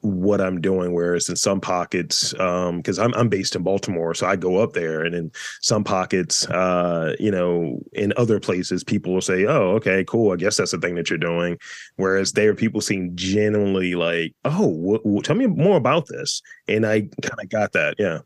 what 0.05 0.41
I'm 0.41 0.61
doing. 0.61 0.93
Whereas 0.93 1.29
in 1.29 1.37
some 1.37 1.61
pockets, 1.61 2.33
because 2.33 2.99
um, 2.99 3.05
I'm 3.05 3.15
I'm 3.15 3.29
based 3.29 3.57
in 3.57 3.63
Baltimore, 3.63 4.15
so 4.15 4.27
I 4.27 4.37
go 4.37 4.59
up 4.59 4.75
there, 4.75 5.03
and 5.03 5.15
in 5.15 5.33
some 5.61 5.83
pockets, 5.83 6.47
uh, 6.49 7.17
you 7.19 7.31
know, 7.31 7.81
in 7.93 8.13
other 8.17 8.39
places, 8.39 8.85
people 8.85 9.15
will 9.15 9.21
say, 9.21 9.47
"Oh, 9.47 9.71
okay, 9.77 10.05
cool. 10.05 10.33
I 10.33 10.37
guess 10.37 10.57
that's 10.57 10.73
the 10.73 10.79
thing 10.79 10.95
that 10.97 11.09
you're 11.09 11.19
doing." 11.19 11.59
Whereas 11.97 12.33
there, 12.33 12.55
people 12.55 12.81
seem 12.81 13.13
genuinely 13.15 13.95
like, 13.95 14.35
"Oh, 14.45 14.71
w- 14.71 14.99
w- 14.99 15.23
tell 15.23 15.37
me 15.37 15.47
more 15.47 15.77
about 15.77 16.07
this," 16.07 16.43
and 16.69 16.87
I 16.87 17.09
kind 17.23 17.41
of 17.41 17.49
got 17.49 17.73
that. 17.73 17.97
Yeah. 17.99 18.21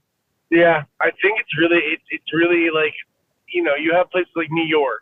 Yeah, 0.51 0.85
I 1.01 1.11
think 1.23 1.41
it's 1.41 1.59
really 1.59 1.79
it's 1.79 2.05
it's 2.11 2.33
really 2.33 2.71
like 2.71 2.95
you 3.53 3.63
know 3.63 3.75
you 3.75 3.93
have 3.93 4.11
places 4.11 4.33
like 4.35 4.51
New 4.51 4.67
York 4.67 5.01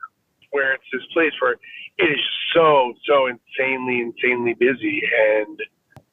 where 0.51 0.73
it's 0.73 0.85
this 0.93 1.03
place 1.13 1.33
where 1.41 1.53
it 1.53 1.59
is 1.99 2.21
so 2.53 2.95
so 3.07 3.29
insanely 3.29 4.01
insanely 4.01 4.55
busy 4.55 5.03
and 5.39 5.61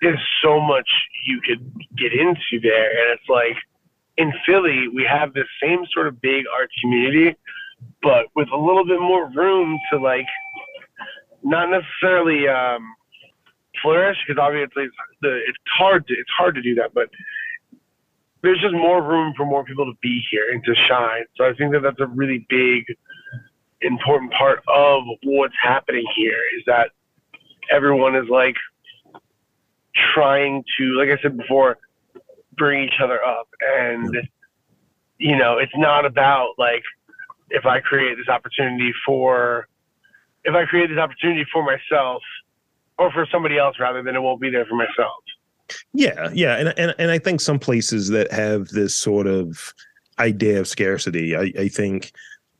there's 0.04 0.22
so 0.44 0.60
much 0.60 0.88
you 1.26 1.42
could 1.42 1.72
get 1.98 2.14
into 2.14 2.60
there. 2.62 2.92
And 2.92 3.18
it's 3.18 3.30
like 3.30 3.58
in 4.18 4.32
Philly, 4.46 4.88
we 4.94 5.04
have 5.10 5.34
this 5.34 5.48
same 5.62 5.86
sort 5.94 6.08
of 6.08 6.22
big 6.22 6.46
art 6.56 6.70
community, 6.82 7.36
but 8.02 8.28
with 8.36 8.50
a 8.54 8.58
little 8.58 8.86
bit 8.86 9.00
more 9.00 9.30
room 9.30 9.80
to 9.92 10.00
like 10.00 10.28
not 11.44 11.70
necessarily 11.70 12.48
um, 12.48 12.82
flourish 13.82 14.18
because 14.28 14.40
obviously 14.40 14.84
it's, 14.84 14.96
the, 15.22 15.40
it's 15.48 15.58
hard 15.78 16.08
to 16.08 16.14
it's 16.14 16.30
hard 16.38 16.56
to 16.56 16.62
do 16.62 16.76
that, 16.76 16.94
but 16.94 17.10
there's 18.42 18.60
just 18.60 18.74
more 18.74 19.02
room 19.02 19.34
for 19.38 19.46
more 19.46 19.64
people 19.64 19.86
to 19.86 19.98
be 20.02 20.22
here 20.30 20.52
and 20.52 20.64
to 20.66 20.76
shine. 20.88 21.24
So 21.38 21.46
I 21.46 21.54
think 21.54 21.72
that 21.72 21.82
that's 21.82 22.00
a 22.02 22.08
really 22.08 22.46
big, 22.50 22.84
important 23.82 24.34
part 24.34 24.62
of 24.68 25.04
what's 25.24 25.56
happening 25.62 26.06
here 26.16 26.40
is 26.58 26.64
that 26.68 26.90
everyone 27.72 28.16
is 28.16 28.28
like 28.30 28.56
trying 30.14 30.64
to, 30.78 30.84
like 30.98 31.10
I 31.10 31.22
said 31.22 31.38
before, 31.38 31.78
bring 32.58 32.84
each 32.84 33.00
other 33.02 33.24
up. 33.24 33.48
And, 33.62 34.16
you 35.18 35.36
know, 35.36 35.58
it's 35.58 35.76
not 35.76 36.06
about 36.06 36.50
like, 36.58 36.84
if 37.50 37.66
I 37.66 37.80
create 37.80 38.18
this 38.18 38.30
opportunity 38.30 38.92
for, 39.06 39.68
if 40.44 40.54
I 40.56 40.66
create 40.66 40.90
this 40.90 40.98
opportunity 40.98 41.46
for 41.52 41.64
myself 41.64 42.22
or 42.98 43.12
for 43.12 43.28
somebody 43.32 43.58
else 43.58 43.78
rather, 43.80 44.04
than 44.04 44.16
it 44.16 44.22
won't 44.22 44.42
be 44.42 44.50
there 44.50 44.66
for 44.66 44.76
myself. 44.76 45.24
Yeah, 45.94 46.30
yeah, 46.34 46.58
and 46.58 46.74
and 46.78 46.94
and 47.00 47.10
I 47.10 47.18
think 47.18 47.40
some 47.40 47.58
places 47.58 48.10
that 48.10 48.32
have 48.32 48.68
this 48.70 48.96
sort 48.96 49.28
of 49.28 49.74
idea 50.20 50.60
of 50.60 50.68
scarcity, 50.68 51.36
I, 51.36 51.52
I 51.58 51.68
think 51.68 52.12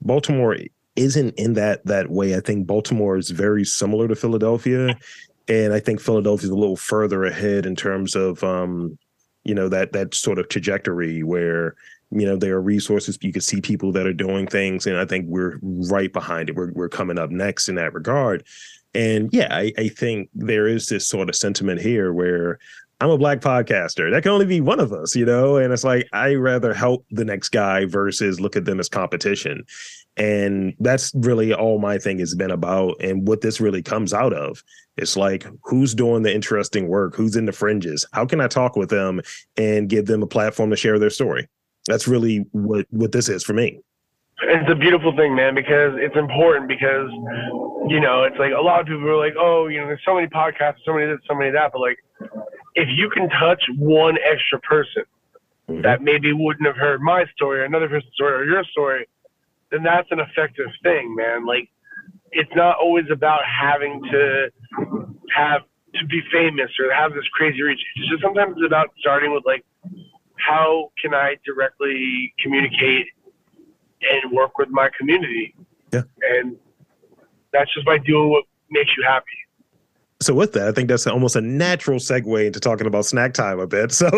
Baltimore 0.02 0.58
isn't 0.96 1.34
in 1.38 1.54
that 1.54 1.86
that 1.86 2.10
way. 2.10 2.36
I 2.36 2.40
think 2.40 2.66
Baltimore 2.66 3.18
is 3.18 3.30
very 3.30 3.66
similar 3.66 4.08
to 4.08 4.16
Philadelphia 4.16 4.98
and 5.48 5.74
I 5.74 5.80
think 5.80 6.00
Philadelphia 6.00 6.46
is 6.46 6.52
a 6.52 6.56
little 6.56 6.78
further 6.78 7.26
ahead 7.26 7.66
in 7.66 7.76
terms 7.76 8.16
of 8.16 8.44
um, 8.44 8.98
you 9.44 9.56
know 9.56 9.70
that 9.70 9.94
that 9.94 10.14
sort 10.14 10.40
of 10.40 10.50
trajectory 10.50 11.24
where 11.24 11.76
you 12.12 12.26
know 12.26 12.38
there 12.38 12.56
are 12.56 12.62
resources 12.62 13.18
you 13.22 13.34
can 13.34 13.42
see 13.42 13.62
people 13.62 13.92
that 13.94 14.08
are 14.08 14.14
doing 14.14 14.48
things 14.48 14.86
and 14.86 14.98
I 14.98 15.06
think 15.06 15.26
we're 15.28 15.60
right 15.62 16.12
behind 16.12 16.50
it. 16.50 16.56
We're 16.56 16.72
we're 16.74 16.90
coming 16.90 17.20
up 17.20 17.30
next 17.30 17.70
in 17.70 17.76
that 17.76 17.94
regard. 17.94 18.46
And 18.96 19.30
yeah, 19.34 19.48
I, 19.50 19.74
I 19.78 19.88
think 19.88 20.30
there 20.36 20.68
is 20.68 20.88
this 20.88 21.08
sort 21.08 21.28
of 21.28 21.36
sentiment 21.36 21.82
here 21.82 22.14
where 22.14 22.60
I'm 23.02 23.10
a 23.10 23.18
black 23.18 23.40
podcaster. 23.40 24.12
That 24.12 24.24
can 24.24 24.32
only 24.32 24.46
be 24.46 24.62
one 24.62 24.80
of 24.80 24.94
us, 24.94 25.16
you 25.16 25.26
know? 25.26 25.58
And 25.58 25.74
it's 25.74 25.84
like 25.84 26.08
I 26.14 26.36
rather 26.36 26.74
help 26.74 27.06
the 27.10 27.26
next 27.26 27.50
guy 27.50 27.86
versus 27.86 28.40
look 28.40 28.56
at 28.56 28.66
them 28.66 28.80
as 28.80 28.88
competition. 28.88 29.66
And 30.16 30.76
that's 30.80 31.12
really 31.16 31.54
all 31.54 31.80
my 31.80 31.98
thing 31.98 32.20
has 32.20 32.36
been 32.36 32.52
about. 32.52 32.96
And 33.02 33.28
what 33.28 33.42
this 33.42 33.60
really 33.60 33.82
comes 33.82 34.14
out 34.14 34.34
of. 34.34 34.64
It's 34.98 35.18
like 35.18 35.46
who's 35.64 35.96
doing 35.96 36.22
the 36.22 36.34
interesting 36.34 36.88
work, 36.88 37.16
who's 37.16 37.36
in 37.36 37.46
the 37.46 37.52
fringes. 37.52 38.06
How 38.14 38.26
can 38.26 38.40
I 38.40 38.48
talk 38.48 38.76
with 38.76 38.90
them 38.90 39.22
and 39.58 39.90
give 39.90 40.06
them 40.06 40.22
a 40.22 40.28
platform 40.28 40.70
to 40.70 40.76
share 40.76 41.00
their 41.00 41.10
story? 41.10 41.48
That's 41.88 42.08
really 42.08 42.46
what 42.52 42.86
what 42.92 43.12
this 43.12 43.28
is 43.28 43.44
for 43.44 43.54
me. 43.54 43.80
It's 44.44 44.70
a 44.70 44.76
beautiful 44.76 45.16
thing, 45.16 45.36
man, 45.36 45.56
because 45.56 45.94
it's 45.96 46.16
important 46.16 46.68
because 46.68 47.10
you 47.88 48.00
know, 48.00 48.24
it's 48.24 48.38
like 48.38 48.54
a 48.54 48.62
lot 48.62 48.82
of 48.82 48.86
people 48.88 49.08
are 49.10 49.18
like, 49.18 49.34
oh, 49.38 49.68
you 49.68 49.82
know, 49.82 49.88
there's 49.88 50.02
so 50.06 50.16
many 50.16 50.28
podcasts, 50.28 50.78
so 50.86 50.94
many 50.94 51.08
this, 51.08 51.20
so 51.28 51.36
many 51.36 51.52
that, 51.52 51.72
but 51.74 51.82
like 51.82 51.98
if 52.76 52.88
you 52.90 53.10
can 53.10 53.30
touch 53.30 53.64
one 53.78 54.18
extra 54.24 54.60
person 54.62 55.04
mm-hmm. 55.70 55.82
that 55.82 56.02
maybe 56.02 56.34
wouldn't 56.34 56.66
have 56.66 56.76
heard 56.76 57.02
my 57.02 57.26
story 57.36 57.60
or 57.60 57.64
another 57.64 57.88
person's 57.88 58.14
story 58.14 58.34
or 58.34 58.46
your 58.46 58.64
story, 58.66 59.08
then 59.74 59.82
that's 59.82 60.08
an 60.12 60.20
effective 60.20 60.68
thing, 60.84 61.16
man. 61.16 61.46
Like 61.46 61.68
it's 62.32 62.52
not 62.56 62.78
always 62.80 63.06
about 63.12 63.42
having 63.46 64.02
to 64.12 64.52
have 65.36 65.62
to 65.96 66.06
be 66.06 66.22
famous 66.32 66.70
or 66.80 66.94
have 66.94 67.14
this 67.14 67.28
crazy 67.34 67.62
reach. 67.62 67.80
It's 67.96 68.10
just 68.10 68.22
sometimes 68.22 68.54
it's 68.58 68.66
about 68.66 68.90
starting 69.00 69.34
with 69.34 69.44
like, 69.46 69.66
how 70.38 70.92
can 71.02 71.14
I 71.16 71.38
directly 71.44 72.34
communicate 72.42 73.08
and 74.02 74.32
work 74.32 74.58
with 74.60 74.70
my 74.70 74.90
community? 74.98 75.56
Yeah. 75.92 76.04
And 76.22 76.56
that's 77.52 77.74
just 77.74 77.86
by 77.86 77.98
doing 77.98 78.30
what 78.30 78.44
makes 78.70 78.92
you 78.96 79.04
happy. 79.08 79.26
So 80.24 80.34
with 80.34 80.54
that, 80.54 80.68
I 80.68 80.72
think 80.72 80.90
that's 80.90 81.06
almost 81.06 81.36
a 81.36 81.42
natural 81.42 82.00
segue 82.00 82.48
into 82.48 82.60
talking 82.60 82.88
about 82.88 83.06
snack 83.06 83.34
time 83.34 83.60
a 83.60 83.68
bit. 83.68 83.92
So 84.04 84.10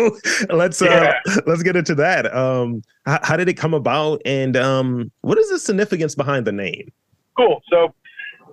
let's 0.50 0.80
uh, 0.82 0.86
yeah. 0.86 1.32
uh, 1.32 1.40
let's 1.46 1.62
get 1.62 1.76
into 1.76 1.94
that. 1.96 2.34
Um, 2.34 2.82
how, 3.04 3.20
how, 3.22 3.36
did 3.36 3.48
it 3.48 3.54
come 3.54 3.74
about, 3.74 4.20
and 4.24 4.56
um, 4.56 5.12
what 5.20 5.38
is 5.38 5.50
the 5.50 5.58
significance 5.58 6.14
behind 6.14 6.46
the 6.46 6.52
name? 6.52 6.90
Cool. 7.36 7.60
So 7.70 7.94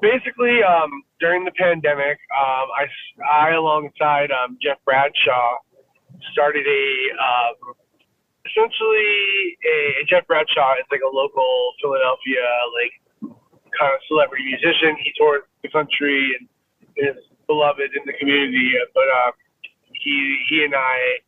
basically, 0.02 0.62
um, 0.62 0.92
during 1.20 1.46
the 1.46 1.52
pandemic, 1.58 2.20
um, 2.38 2.68
I, 2.78 2.86
I 3.26 3.54
alongside 3.54 4.30
um, 4.32 4.58
Jeff 4.62 4.78
Bradshaw 4.86 5.58
started 6.34 6.68
a 6.68 6.86
um, 7.18 7.74
essentially 8.46 9.58
a, 9.66 10.04
a 10.04 10.06
Jeff 10.10 10.28
Bradshaw 10.28 10.74
is 10.80 10.86
like 10.92 11.02
a 11.02 11.16
local 11.16 11.74
Philadelphia 11.82 12.46
like 12.76 12.94
kind 13.80 13.94
of 13.94 14.00
celebrity 14.08 14.44
musician. 14.46 14.96
He 15.02 15.14
toured 15.18 15.42
the 15.64 15.70
country 15.70 16.36
and 16.38 16.48
is 16.96 17.18
beloved 17.48 17.92
in 17.96 18.04
the 18.06 18.14
community. 18.20 18.74
But 18.94 19.08
uh, 19.08 19.32
he 19.94 20.38
he 20.50 20.64
and 20.64 20.76
I 20.76 21.20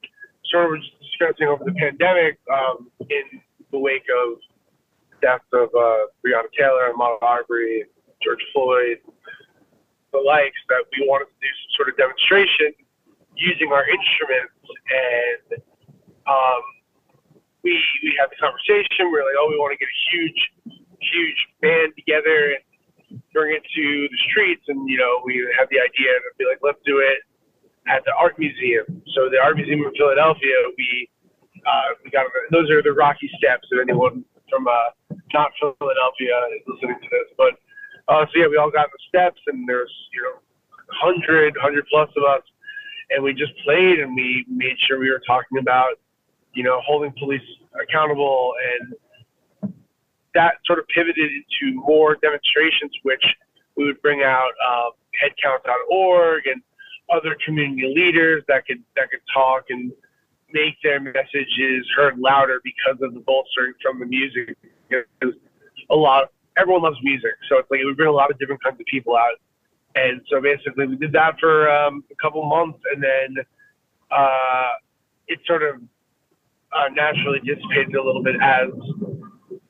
sort 0.52 0.66
of 0.66 0.70
were 0.72 0.84
discussing 1.02 1.48
over 1.48 1.64
the 1.64 1.74
pandemic 1.74 2.40
um, 2.52 2.92
in 3.10 3.42
the 3.72 3.80
wake 3.80 4.06
of 4.12 4.40
deaths 5.22 5.48
of 5.54 5.70
uh, 5.74 6.12
Breonna 6.22 6.52
Taylor 6.58 6.88
and 6.88 6.96
Ahmaud 6.96 7.22
Arbery 7.22 7.82
and 7.82 7.90
George 8.22 8.44
Floyd, 8.54 9.00
the 10.12 10.20
likes, 10.20 10.60
that 10.70 10.86
we 10.94 11.08
wanted 11.08 11.26
to 11.26 11.38
do 11.42 11.50
some 11.50 11.72
sort 11.76 11.88
of 11.90 11.98
demonstration 11.98 12.72
using 13.36 13.72
our 13.72 13.86
instruments. 13.88 14.56
And 14.88 15.60
um, 16.28 16.64
we 17.64 17.74
we 18.04 18.14
had 18.20 18.30
the 18.30 18.40
conversation. 18.40 19.10
We 19.10 19.18
were 19.18 19.26
like, 19.26 19.40
oh, 19.40 19.50
we 19.50 19.58
want 19.58 19.74
to 19.74 19.80
get 19.82 19.90
a 19.90 20.02
huge, 20.14 20.42
huge 21.02 21.40
band 21.62 21.98
together 21.98 22.56
and 22.56 22.64
bring 23.34 23.56
it 23.56 23.64
to 23.64 23.86
the 24.10 24.20
streets, 24.30 24.64
and 24.68 24.90
you 24.90 24.98
know, 24.98 25.22
we 25.26 25.42
had 25.58 25.68
the 25.70 25.80
idea 25.80 26.12
to 26.24 26.30
be 26.38 26.46
like, 26.46 26.60
let's 26.62 26.80
do 26.86 27.00
it 27.00 27.20
at 27.88 28.04
the 28.06 28.14
art 28.18 28.38
museum. 28.40 28.86
So 29.14 29.30
the 29.30 29.38
art 29.38 29.56
museum 29.58 29.82
in 29.86 29.94
Philadelphia, 29.96 30.58
we 30.78 31.10
uh, 31.66 31.90
we 32.04 32.12
got 32.12 32.26
those 32.52 32.70
are 32.70 32.82
the 32.82 32.94
Rocky 32.94 33.30
Steps. 33.38 33.68
If 33.72 33.80
anyone 33.82 34.24
from 34.50 34.68
uh, 34.68 35.16
not 35.34 35.52
Philadelphia 35.60 36.36
is 36.56 36.64
listening 36.68 36.98
to 37.02 37.10
this, 37.10 37.30
but 37.38 37.54
uh, 38.08 38.26
so 38.26 38.40
yeah, 38.40 38.48
we 38.48 38.58
all 38.58 38.72
got 38.72 38.88
the 38.92 39.00
steps, 39.10 39.42
and 39.48 39.68
there's 39.68 39.92
you 40.14 40.22
know, 40.22 40.40
hundred, 40.92 41.56
hundred 41.60 41.86
plus 41.90 42.10
of 42.18 42.24
us, 42.24 42.44
and 43.10 43.24
we 43.24 43.34
just 43.34 43.54
played, 43.64 44.00
and 44.00 44.16
we 44.16 44.46
made 44.50 44.78
sure 44.88 45.00
we 45.00 45.10
were 45.10 45.22
talking 45.26 45.58
about, 45.58 45.98
you 46.54 46.64
know, 46.64 46.80
holding 46.86 47.14
police 47.18 47.42
accountable, 47.82 48.54
and 48.80 48.94
that 50.36 50.56
sort 50.66 50.78
of 50.78 50.88
pivoted 50.90 51.32
into 51.32 51.74
more 51.74 52.16
demonstrations, 52.22 52.92
which 53.04 53.24
we 53.76 53.86
would 53.86 54.02
bring 54.02 54.22
out 54.22 54.52
um, 54.70 54.92
headcount.org 55.18 56.44
and 56.46 56.62
other 57.14 57.36
community 57.46 57.92
leaders 57.96 58.44
that 58.48 58.66
could 58.68 58.84
that 58.96 59.10
could 59.10 59.22
talk 59.34 59.64
and 59.70 59.92
make 60.52 60.76
their 60.84 61.00
messages 61.00 61.86
heard 61.96 62.18
louder 62.20 62.62
because 62.64 63.02
of 63.02 63.14
the 63.14 63.20
bolstering 63.22 63.74
from 63.82 64.00
the 64.00 64.06
music. 64.06 64.56
Because 64.90 65.36
a 65.90 65.96
lot, 65.96 66.32
everyone 66.58 66.84
loves 66.84 66.98
music, 67.02 67.32
so 67.50 67.58
it's 67.58 67.70
like 67.72 67.80
would 67.84 67.98
bring 67.98 68.10
a 68.10 68.12
lot 68.12 68.30
of 68.30 68.38
different 68.38 68.64
kinds 68.64 68.80
of 68.80 68.86
people 68.86 69.16
out. 69.16 69.40
And 69.96 70.22
so 70.30 70.42
basically, 70.42 70.88
we 70.88 70.98
did 70.98 71.14
that 71.14 71.40
for 71.40 71.70
um, 71.70 72.04
a 72.12 72.16
couple 72.22 72.44
months, 72.46 72.80
and 72.94 73.02
then 73.02 73.46
uh, 74.12 74.72
it 75.28 75.40
sort 75.48 75.64
of 75.64 75.82
uh, 76.74 76.90
naturally 76.94 77.40
dissipated 77.40 77.96
a 77.96 78.04
little 78.04 78.24
bit 78.24 78.36
as 78.42 78.70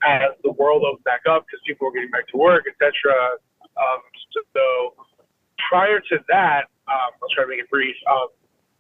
as 0.06 0.38
the 0.44 0.52
world 0.54 0.84
opened 0.86 1.04
back 1.04 1.26
up 1.30 1.46
because 1.46 1.60
people 1.66 1.88
were 1.88 1.94
getting 1.94 2.12
back 2.12 2.28
to 2.30 2.38
work, 2.38 2.66
etc. 2.70 3.38
Um, 3.76 4.02
so 4.54 4.94
prior 5.70 6.00
to 6.00 6.16
that, 6.30 6.70
um, 6.88 7.12
I'll 7.22 7.32
try 7.34 7.44
to 7.44 7.50
make 7.50 7.60
it 7.60 7.70
brief. 7.70 7.96
Um, 8.10 8.30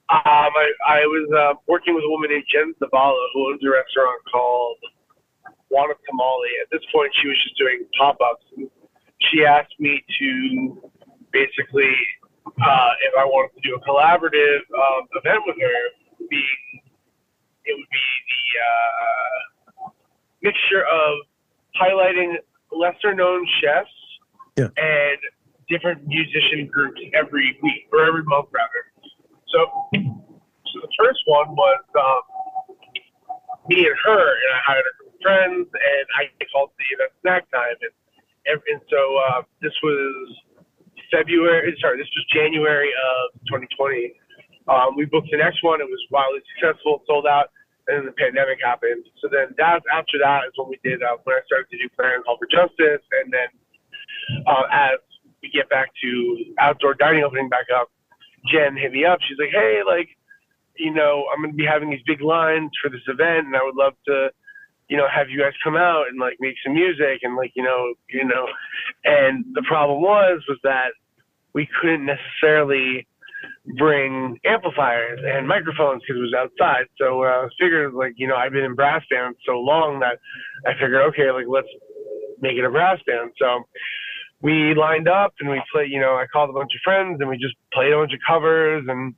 um, 0.06 0.54
I, 0.54 0.70
I 0.86 1.00
was 1.10 1.26
uh, 1.34 1.58
working 1.68 1.96
with 1.96 2.06
a 2.06 2.10
woman 2.10 2.30
named 2.30 2.46
Jen 2.54 2.74
Zavala 2.78 3.26
who 3.34 3.50
owns 3.50 3.62
a 3.66 3.70
restaurant 3.74 4.22
called 4.32 4.78
Juana 5.70 5.98
Tamale. 6.06 6.54
At 6.62 6.70
this 6.72 6.86
point, 6.94 7.12
she 7.22 7.28
was 7.28 7.38
just 7.42 7.58
doing 7.58 7.86
pop 7.98 8.18
ups. 8.22 8.46
She 9.32 9.44
asked 9.44 9.74
me 9.80 10.06
to 10.20 10.92
basically, 11.34 11.90
uh, 12.46 12.92
if 13.10 13.14
I 13.18 13.26
wanted 13.26 13.58
to 13.58 13.62
do 13.66 13.74
a 13.74 13.82
collaborative 13.82 14.62
um, 14.78 15.10
event 15.18 15.42
with 15.48 15.58
her, 15.58 15.82
being 16.30 16.86
it 17.66 17.74
would 17.74 17.90
be 17.90 18.08
the 18.30 18.42
uh, 18.62 19.55
mixture 20.46 20.86
of 20.86 21.26
highlighting 21.74 22.38
lesser 22.72 23.14
known 23.18 23.42
chefs 23.62 23.90
yeah. 24.56 24.70
and 24.78 25.20
different 25.68 26.06
musician 26.06 26.70
groups 26.70 27.02
every 27.18 27.58
week 27.64 27.90
or 27.92 28.06
every 28.06 28.24
month 28.24 28.48
rather. 28.54 28.86
So, 29.50 29.60
so 29.98 30.76
the 30.86 30.94
first 31.02 31.20
one 31.26 31.50
was 31.58 31.82
um, 31.98 32.22
me 33.70 33.82
and 33.90 33.98
her, 34.06 34.22
and 34.22 34.50
I 34.54 34.60
hired 34.62 34.86
a 34.86 34.94
group 35.02 35.16
of 35.18 35.22
friends, 35.26 35.66
and 35.66 36.06
I 36.14 36.30
called 36.54 36.70
the 36.78 36.86
event 36.94 37.12
snack 37.22 37.50
time, 37.50 37.78
and 37.82 37.94
and, 38.46 38.62
and 38.70 38.82
so 38.94 39.02
uh, 39.26 39.42
this 39.62 39.74
was 39.82 40.38
February. 41.10 41.74
Sorry, 41.82 41.98
this 41.98 42.10
was 42.14 42.26
January 42.30 42.94
of 42.94 43.34
2020. 43.50 44.14
Um, 44.70 44.94
we 44.98 45.06
booked 45.06 45.30
the 45.32 45.38
next 45.38 45.64
one. 45.64 45.82
It 45.82 45.90
was 45.90 46.02
wildly 46.12 46.42
successful, 46.54 47.02
sold 47.10 47.26
out, 47.26 47.50
and 47.88 47.98
then 47.98 48.06
the 48.06 48.12
pandemic 48.14 48.60
happened. 48.64 49.06
So 49.22 49.30
then 49.32 49.54
that 49.58 49.82
after 49.94 50.18
that 50.22 50.46
is 50.48 50.54
when 50.56 50.70
we 50.70 50.80
did 50.84 51.04
uh, 51.04 51.18
when 51.24 51.36
I 51.36 51.42
started 51.46 51.70
to 51.72 51.78
do 51.78 51.90
Plan 51.96 52.24
Call 52.24 52.38
for 52.38 52.48
Justice, 52.48 53.06
and 53.22 53.32
then 53.32 53.50
uh, 54.48 54.64
as 54.72 55.00
we 55.42 55.50
get 55.50 55.70
back 55.70 55.92
to 56.02 56.10
outdoor 56.60 56.94
dining 56.96 57.24
opening 57.24 57.50
back 57.50 57.68
up, 57.74 57.90
Jen 58.48 58.76
hit 58.76 58.92
me 58.92 59.06
up. 59.06 59.20
She's 59.28 59.38
like, 59.38 59.52
hey, 59.52 59.82
like, 59.86 60.10
you 60.78 60.94
know, 60.94 61.26
I'm 61.34 61.44
to 61.46 61.56
be 61.56 61.66
having 61.66 61.90
these 61.90 62.04
big 62.06 62.22
lines 62.22 62.72
for 62.82 62.90
this 62.90 63.06
event, 63.08 63.48
and 63.48 63.56
I 63.56 63.64
would 63.64 63.76
love 63.76 63.94
to, 64.08 64.30
you 64.90 64.98
know, 64.98 65.08
have 65.14 65.30
you 65.30 65.40
guys 65.40 65.54
come 65.64 65.76
out 65.76 66.08
and 66.10 66.20
like 66.20 66.38
make 66.40 66.56
some 66.64 66.74
music 66.74 67.20
and 67.24 67.36
like, 67.36 67.52
you 67.56 67.64
know, 67.64 67.94
you 68.10 68.26
know. 68.26 68.48
And 69.04 69.46
the 69.54 69.64
problem 69.64 70.02
was, 70.02 70.42
was 70.48 70.58
that 70.64 70.94
we 71.54 71.68
couldn't 71.80 72.06
necessarily 72.06 73.08
bring 73.78 74.40
amplifiers 74.46 75.20
and 75.26 75.48
microphones 75.48 76.02
because 76.02 76.20
it 76.20 76.26
was 76.26 76.36
outside. 76.38 76.86
So 76.98 77.24
uh, 77.24 77.46
I 77.46 77.48
figured, 77.60 77.94
like, 77.94 78.14
you 78.18 78.28
know, 78.28 78.36
I've 78.36 78.52
been 78.52 78.64
in 78.64 78.76
brass 78.76 79.04
bands 79.10 79.38
so 79.46 79.54
long 79.54 80.00
that 80.00 80.20
I 80.66 80.74
figured, 80.74 81.02
okay, 81.14 81.32
like, 81.32 81.46
let's 81.48 81.68
make 82.42 82.58
it 82.58 82.66
a 82.66 82.70
brass 82.70 83.00
band. 83.08 83.32
So 83.38 83.64
we 84.42 84.76
lined 84.76 85.08
up 85.08 85.34
and 85.40 85.50
we 85.50 85.62
played, 85.72 85.92
you 85.92 86.00
know, 86.00 86.16
I 86.16 86.26
called 86.32 86.50
a 86.50 86.54
bunch 86.54 86.72
of 86.76 86.82
friends 86.84 87.20
and 87.20 87.30
we 87.30 87.38
just 87.38 87.56
played 87.74 87.94
a 87.94 87.98
bunch 87.98 88.14
of 88.14 88.20
covers 88.28 88.86
and 88.88 89.16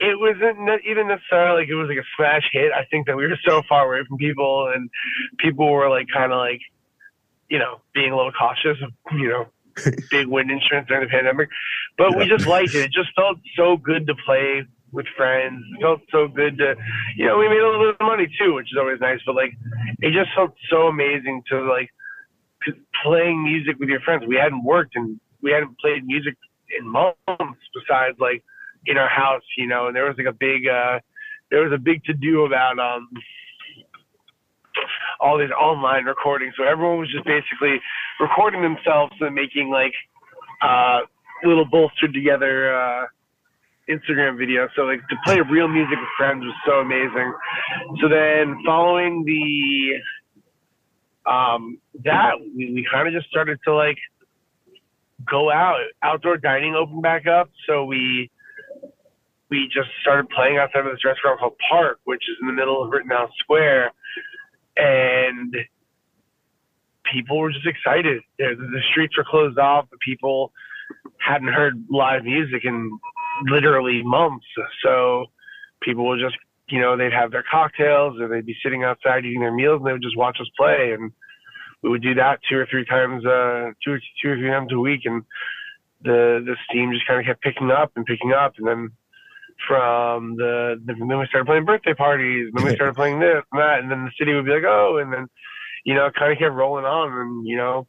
it 0.00 0.18
wasn't 0.18 0.56
even 0.88 1.08
necessarily 1.08 1.62
like 1.62 1.68
it 1.68 1.74
was 1.74 1.88
like 1.88 1.98
a 1.98 2.08
smash 2.16 2.48
hit. 2.52 2.72
I 2.72 2.84
think 2.90 3.06
that 3.06 3.16
we 3.16 3.26
were 3.26 3.38
so 3.46 3.62
far 3.68 3.86
away 3.86 4.04
from 4.08 4.16
people 4.16 4.72
and 4.74 4.88
people 5.38 5.70
were 5.70 5.90
like 5.90 6.06
kind 6.12 6.32
of 6.32 6.38
like, 6.38 6.60
you 7.48 7.58
know, 7.58 7.80
being 7.94 8.12
a 8.12 8.16
little 8.16 8.32
cautious 8.32 8.80
of, 8.82 8.92
you 9.12 9.28
know, 9.28 9.46
big 10.10 10.26
wind 10.26 10.50
insurance 10.50 10.88
during 10.88 11.04
the 11.04 11.10
pandemic. 11.10 11.48
But 11.98 12.16
we 12.16 12.28
just 12.28 12.46
liked 12.46 12.74
it. 12.74 12.84
It 12.86 12.92
just 12.92 13.10
felt 13.14 13.38
so 13.56 13.76
good 13.76 14.06
to 14.06 14.14
play 14.26 14.64
with 14.92 15.06
friends. 15.16 15.62
It 15.74 15.82
felt 15.82 16.00
so 16.10 16.28
good 16.28 16.58
to, 16.58 16.74
you 17.16 17.26
know, 17.26 17.38
we 17.38 17.48
made 17.48 17.58
a 17.58 17.66
little 17.66 17.92
bit 17.92 17.96
of 18.00 18.06
money 18.06 18.28
too, 18.38 18.54
which 18.54 18.66
is 18.72 18.78
always 18.78 19.00
nice. 19.00 19.20
But 19.24 19.34
like, 19.36 19.52
it 20.00 20.12
just 20.12 20.34
felt 20.34 20.54
so 20.68 20.88
amazing 20.88 21.42
to 21.50 21.62
like 21.62 21.90
playing 23.02 23.42
music 23.42 23.78
with 23.78 23.88
your 23.88 24.00
friends. 24.00 24.24
We 24.26 24.36
hadn't 24.36 24.64
worked 24.64 24.96
and 24.96 25.20
we 25.42 25.52
hadn't 25.52 25.78
played 25.78 26.04
music 26.04 26.36
in 26.78 26.86
months 26.86 27.14
besides 27.74 28.18
like 28.18 28.42
in 28.86 28.96
our 28.96 29.08
house, 29.08 29.42
you 29.56 29.66
know, 29.66 29.86
and 29.86 29.96
there 29.96 30.06
was 30.06 30.16
like 30.18 30.26
a 30.26 30.32
big 30.32 30.66
uh 30.66 31.00
there 31.50 31.62
was 31.62 31.72
a 31.72 31.78
big 31.78 32.04
to 32.04 32.14
do 32.14 32.44
about 32.44 32.78
um 32.78 33.08
all 35.20 35.38
these 35.38 35.50
online 35.50 36.04
recordings. 36.04 36.54
So 36.56 36.64
everyone 36.64 36.98
was 36.98 37.12
just 37.12 37.24
basically 37.24 37.80
recording 38.20 38.62
themselves 38.62 39.14
and 39.20 39.34
making 39.34 39.70
like 39.70 39.94
uh 40.62 41.00
little 41.44 41.64
bolstered 41.64 42.12
together 42.12 42.74
uh 42.74 43.06
Instagram 43.88 44.36
videos. 44.36 44.68
So 44.76 44.82
like 44.82 45.00
to 45.08 45.16
play 45.24 45.40
real 45.50 45.68
music 45.68 45.98
with 45.98 46.08
friends 46.16 46.44
was 46.44 46.54
so 46.66 46.74
amazing. 46.74 47.32
So 48.00 48.08
then 48.08 48.62
following 48.64 49.24
the 49.24 50.00
um, 51.30 51.78
that 52.04 52.32
we, 52.56 52.72
we 52.72 52.86
kind 52.90 53.08
of 53.08 53.14
just 53.14 53.28
started 53.28 53.58
to 53.66 53.74
like 53.74 53.98
go 55.28 55.50
out. 55.50 55.80
Outdoor 56.02 56.36
dining 56.36 56.74
opened 56.74 57.02
back 57.02 57.26
up, 57.26 57.50
so 57.68 57.84
we 57.84 58.30
we 59.50 59.66
just 59.66 59.88
started 60.02 60.28
playing 60.30 60.58
outside 60.58 60.86
of 60.86 60.92
this 60.92 61.04
restaurant 61.04 61.40
called 61.40 61.56
Parc, 61.68 61.98
which 62.04 62.22
is 62.30 62.36
in 62.40 62.46
the 62.46 62.52
middle 62.52 62.82
of 62.82 62.90
Rittenhouse 62.90 63.30
Square, 63.40 63.92
and 64.76 65.54
people 67.12 67.38
were 67.38 67.52
just 67.52 67.66
excited. 67.66 68.22
The, 68.38 68.54
the 68.56 68.80
streets 68.90 69.16
were 69.16 69.24
closed 69.28 69.58
off, 69.58 69.86
but 69.90 69.98
people 70.00 70.52
hadn't 71.18 71.48
heard 71.48 71.84
live 71.90 72.24
music 72.24 72.64
in 72.64 72.98
literally 73.44 74.02
months. 74.02 74.46
So 74.82 75.26
people 75.82 76.08
would 76.08 76.20
just 76.20 76.36
you 76.70 76.80
know, 76.80 76.96
they'd 76.96 77.12
have 77.12 77.30
their 77.30 77.44
cocktails 77.48 78.20
or 78.20 78.28
they'd 78.28 78.46
be 78.46 78.56
sitting 78.62 78.84
outside 78.84 79.24
eating 79.24 79.40
their 79.40 79.52
meals 79.52 79.78
and 79.78 79.86
they 79.86 79.92
would 79.92 80.02
just 80.02 80.16
watch 80.16 80.38
us 80.40 80.48
play. 80.56 80.92
And 80.92 81.12
we 81.82 81.90
would 81.90 82.02
do 82.02 82.14
that 82.14 82.40
two 82.48 82.56
or 82.56 82.66
three 82.70 82.84
times, 82.84 83.24
uh, 83.26 83.72
two, 83.84 83.92
or, 83.92 84.00
two 84.22 84.30
or 84.30 84.36
three 84.36 84.48
times 84.48 84.72
a 84.72 84.78
week. 84.78 85.00
And 85.04 85.22
the, 86.02 86.42
the 86.44 86.56
steam 86.68 86.92
just 86.92 87.06
kind 87.06 87.20
of 87.20 87.26
kept 87.26 87.42
picking 87.42 87.70
up 87.70 87.92
and 87.96 88.06
picking 88.06 88.32
up. 88.32 88.54
And 88.58 88.66
then 88.66 88.90
from 89.66 90.36
the, 90.36 90.80
the 90.84 90.94
then 90.94 91.18
we 91.18 91.26
started 91.26 91.46
playing 91.46 91.64
birthday 91.64 91.94
parties 91.94 92.48
and 92.48 92.58
then 92.58 92.64
we 92.64 92.74
started 92.74 92.94
playing 93.00 93.20
this 93.20 93.42
and 93.52 93.60
that. 93.60 93.80
And 93.80 93.90
then 93.90 94.04
the 94.04 94.12
city 94.18 94.34
would 94.34 94.46
be 94.46 94.52
like, 94.52 94.64
oh, 94.66 94.98
and 95.02 95.12
then, 95.12 95.28
you 95.84 95.94
know, 95.94 96.10
kind 96.16 96.32
of 96.32 96.38
kept 96.38 96.54
rolling 96.54 96.84
on. 96.84 97.12
And, 97.12 97.46
you 97.46 97.56
know, 97.56 97.86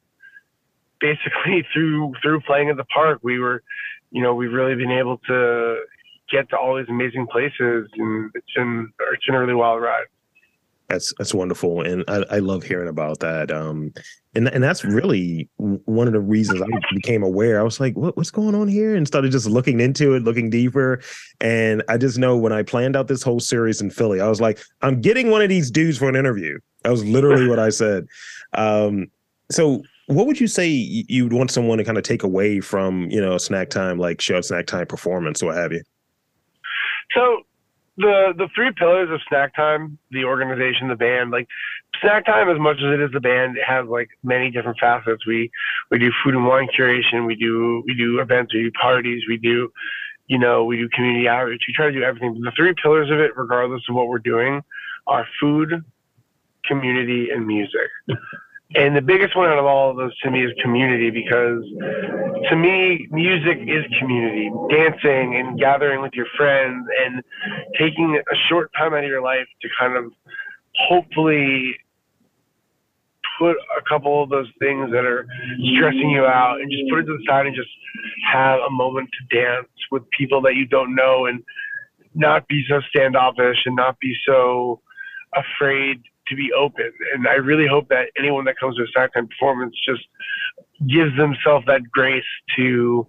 basically 1.00 1.66
through, 1.74 2.14
through 2.22 2.42
playing 2.42 2.70
at 2.70 2.78
the 2.78 2.86
park, 2.86 3.20
we 3.24 3.40
were, 3.40 3.64
you 4.12 4.22
know, 4.22 4.36
we've 4.36 4.52
really 4.52 4.76
been 4.76 4.92
able 4.92 5.18
to, 5.28 5.78
get 6.32 6.50
to 6.50 6.58
all 6.58 6.78
these 6.78 6.90
amazing 6.90 7.28
places, 7.28 7.88
and 7.98 8.32
it's 8.34 8.48
been 8.56 8.92
it's 9.14 9.26
been 9.26 9.36
a 9.36 9.40
really 9.40 9.54
wild 9.54 9.82
ride. 9.82 10.06
That's 10.88 11.14
that's 11.18 11.34
wonderful, 11.34 11.82
and 11.82 12.04
I, 12.08 12.24
I 12.32 12.40
love 12.40 12.64
hearing 12.64 12.90
about 12.90 13.20
that. 13.20 13.52
Um, 13.52 13.94
and 14.34 14.48
and 14.48 14.64
that's 14.64 14.84
really 14.84 15.50
one 15.58 16.08
of 16.08 16.14
the 16.14 16.20
reasons 16.20 16.62
I 16.62 16.68
became 16.94 17.24
aware. 17.24 17.60
I 17.60 17.64
was 17.64 17.80
like, 17.80 17.96
what, 17.96 18.18
what's 18.18 18.32
going 18.32 18.56
on 18.56 18.68
here? 18.68 18.96
And 18.96 19.08
started 19.08 19.32
just 19.32 19.48
looking 19.48 19.80
into 19.80 20.16
it, 20.16 20.24
looking 20.24 20.50
deeper. 20.50 21.02
And 21.40 21.84
I 21.88 21.98
just 21.98 22.18
know 22.18 22.38
when 22.38 22.54
I 22.54 22.64
planned 22.64 22.96
out 22.96 23.08
this 23.08 23.24
whole 23.24 23.40
series 23.40 23.82
in 23.82 23.90
Philly, 23.90 24.22
I 24.22 24.28
was 24.28 24.42
like, 24.42 24.60
I'm 24.82 25.02
getting 25.02 25.30
one 25.30 25.42
of 25.42 25.50
these 25.50 25.70
dudes 25.70 25.98
for 25.98 26.10
an 26.10 26.16
interview. 26.16 26.60
That 26.84 26.92
was 26.92 27.04
literally 27.06 27.48
what 27.48 27.60
I 27.60 27.70
said. 27.82 28.08
Um, 28.54 29.12
so 29.50 29.84
what 30.08 30.28
would 30.28 30.40
you 30.40 30.48
say 30.48 30.68
you'd 30.68 31.34
want 31.34 31.52
someone 31.52 31.78
to 31.78 31.84
kind 31.84 31.98
of 31.98 32.04
take 32.04 32.24
away 32.24 32.60
from, 32.60 33.10
you 33.10 33.22
know, 33.22 33.38
snack 33.38 33.70
time, 33.70 33.98
like 33.98 34.22
show 34.22 34.42
snack 34.42 34.66
time 34.66 34.88
performance 34.88 35.42
or 35.42 35.48
what 35.48 35.58
have 35.58 35.72
you? 35.72 35.84
So 37.14 37.44
the 37.98 38.34
the 38.38 38.48
three 38.56 38.72
pillars 38.78 39.10
of 39.12 39.20
snack 39.28 39.56
time 39.56 39.98
the 40.12 40.24
organization 40.24 40.88
the 40.88 40.96
band 40.96 41.30
like 41.30 41.48
snack 42.02 42.26
time 42.26 42.50
as 42.50 42.60
much 42.60 42.78
as 42.78 42.94
it 42.94 43.02
is 43.02 43.12
the 43.12 43.20
band 43.20 43.58
it 43.58 43.64
has 43.68 43.86
like 43.88 44.10
many 44.24 44.50
different 44.50 44.78
facets 44.80 45.26
we 45.28 45.52
we 45.90 46.00
do 46.00 46.10
food 46.24 46.34
and 46.34 46.46
wine 46.46 46.68
curation 46.78 47.28
we 47.28 47.36
do 47.36 47.84
we 47.86 47.94
do 47.94 48.20
events 48.20 48.54
we 48.54 48.62
do 48.64 48.72
parties 48.72 49.24
we 49.28 49.38
do 49.38 49.70
you 50.28 50.40
know 50.40 50.64
we 50.64 50.78
do 50.78 50.88
community 50.90 51.28
outreach 51.28 51.62
we 51.68 51.74
try 51.74 51.88
to 51.88 51.92
do 51.92 52.02
everything 52.02 52.34
but 52.34 52.42
the 52.42 52.52
three 52.56 52.74
pillars 52.82 53.12
of 53.12 53.20
it 53.20 53.32
regardless 53.36 53.82
of 53.90 53.96
what 53.96 54.08
we're 54.08 54.20
doing 54.20 54.62
are 55.08 55.28
food 55.40 55.84
community 56.66 57.30
and 57.32 57.46
music 57.46 57.90
and 58.76 58.96
the 58.96 59.02
biggest 59.02 59.36
one 59.36 59.50
out 59.50 59.60
of 59.60 59.66
all 59.66 59.92
of 59.92 59.98
those 59.98 60.18
to 60.20 60.32
me 60.32 60.46
is 60.46 60.52
community 60.62 61.10
because 61.10 61.64
to 62.50 62.56
me, 62.56 63.08
music 63.12 63.60
is 63.68 63.84
community. 64.00 64.50
Dancing 64.70 65.36
and 65.36 65.60
gathering 65.60 66.02
with 66.02 66.14
your 66.14 66.28
friends 66.38 66.88
and 67.04 67.22
taking 67.78 68.16
a 68.16 68.36
short 68.48 68.72
time 68.78 68.94
out 68.94 69.04
of 69.04 69.10
your 69.10 69.22
life 69.22 69.48
to 69.62 69.68
kind 69.78 69.98
of 69.98 70.12
hopefully 70.88 71.76
put 73.38 73.58
a 73.78 73.82
couple 73.90 74.24
of 74.24 74.30
those 74.30 74.48
things 74.60 74.90
that 74.92 75.04
are 75.04 75.28
stressing 75.76 76.10
you 76.10 76.26
out 76.26 76.62
and 76.62 76.72
just 76.72 76.84
put 76.90 77.00
it 77.00 77.06
to 77.06 77.18
the 77.18 77.24
side 77.28 77.48
and 77.48 77.56
just 77.56 77.70
have 78.32 78.60
a 78.66 78.70
moment 78.70 79.10
to 79.12 79.36
dance 79.36 79.68
with 79.92 80.04
people 80.12 80.42
that 80.42 80.56
you 80.56 80.66
don't 80.66 80.96
know 80.96 81.26
and 81.26 81.44
not 82.14 82.48
be 82.48 82.64
so 82.70 82.80
standoffish 82.90 83.58
and 83.66 83.76
not 83.76 84.00
be 84.00 84.14
so 84.26 84.80
afraid 85.36 86.02
to 86.32 86.36
be 86.36 86.52
open. 86.54 86.92
And 87.14 87.28
I 87.28 87.36
really 87.36 87.68
hope 87.68 87.88
that 87.90 88.08
anyone 88.18 88.46
that 88.46 88.58
comes 88.60 88.78
to 88.78 88.84
a 88.84 88.88
snack 88.88 89.14
performance 89.14 89.76
just 89.86 90.02
gives 90.90 91.16
themselves 91.16 91.66
that 91.68 91.82
grace 91.92 92.24
to, 92.56 93.08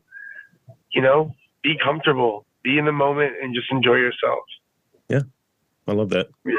you 0.91 1.01
know, 1.01 1.33
be 1.63 1.79
comfortable, 1.83 2.45
be 2.63 2.77
in 2.77 2.85
the 2.85 2.93
moment, 2.93 3.33
and 3.41 3.55
just 3.55 3.71
enjoy 3.71 3.95
yourself. 3.95 4.41
Yeah, 5.09 5.23
I 5.87 5.93
love 5.93 6.11
that. 6.11 6.29
Yeah. 6.45 6.53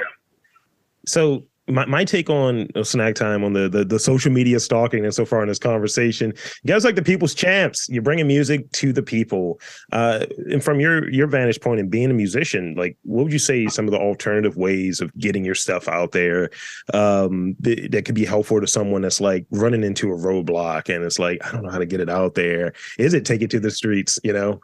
So 1.06 1.46
my, 1.68 1.86
my 1.86 2.04
take 2.04 2.30
on 2.30 2.68
snack 2.84 3.16
time 3.16 3.44
on 3.44 3.54
the, 3.54 3.70
the, 3.70 3.86
the 3.86 4.00
social 4.00 4.32
media 4.32 4.60
stalking 4.60 5.06
and 5.06 5.14
so 5.14 5.26
far 5.26 5.42
in 5.42 5.48
this 5.48 5.60
conversation 5.60 6.34
guys 6.66 6.84
like 6.84 6.96
the 6.96 7.02
people's 7.02 7.34
champs. 7.34 7.88
You're 7.90 8.02
bringing 8.02 8.28
music 8.28 8.70
to 8.74 8.92
the 8.92 9.04
people. 9.04 9.60
Uh, 9.92 10.26
and 10.52 10.64
from 10.64 10.80
your 10.80 11.10
your 11.10 11.28
vantage 11.28 11.62
point 11.62 11.80
and 11.80 11.90
being 11.90 12.12
a 12.12 12.14
musician 12.14 12.76
like 12.76 12.98
what 13.04 13.24
would 13.24 13.34
you 13.34 13.40
say 13.40 13.68
some 13.68 13.86
of 13.86 13.92
the 13.92 14.00
alternative 14.00 14.58
ways 14.58 15.00
of 15.00 15.16
getting 15.18 15.46
your 15.46 15.56
stuff 15.56 15.88
out 15.88 16.12
there 16.12 16.50
um, 16.94 17.56
that, 17.60 17.92
that 17.92 18.06
could 18.06 18.16
be 18.16 18.26
helpful 18.26 18.60
to 18.60 18.68
someone 18.68 19.02
that's 19.02 19.22
like 19.22 19.46
running 19.52 19.84
into 19.84 20.12
a 20.12 20.16
roadblock 20.16 20.94
and 20.94 21.04
it's 21.04 21.20
like 21.20 21.44
i 21.46 21.52
don't 21.52 21.64
know 21.64 21.72
how 21.72 21.80
to 21.80 21.86
get 21.86 22.00
it 22.00 22.10
out 22.10 22.36
there. 22.36 22.74
Is 23.00 23.14
it 23.14 23.26
take 23.26 23.42
it 23.42 23.50
to 23.52 23.60
the 23.60 23.72
streets? 23.72 24.20
You 24.24 24.34
know? 24.34 24.62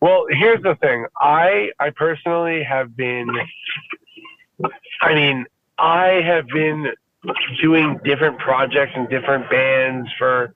Well 0.00 0.26
here's 0.30 0.62
the 0.62 0.76
thing. 0.76 1.06
I 1.18 1.70
i 1.78 1.90
personally 1.90 2.62
have 2.62 2.96
been 2.96 3.28
i 5.02 5.14
mean 5.14 5.46
I 5.80 6.20
have 6.24 6.46
been 6.48 6.86
doing 7.62 7.98
different 8.04 8.38
projects 8.38 8.92
and 8.94 9.08
different 9.08 9.50
bands 9.50 10.08
for 10.18 10.54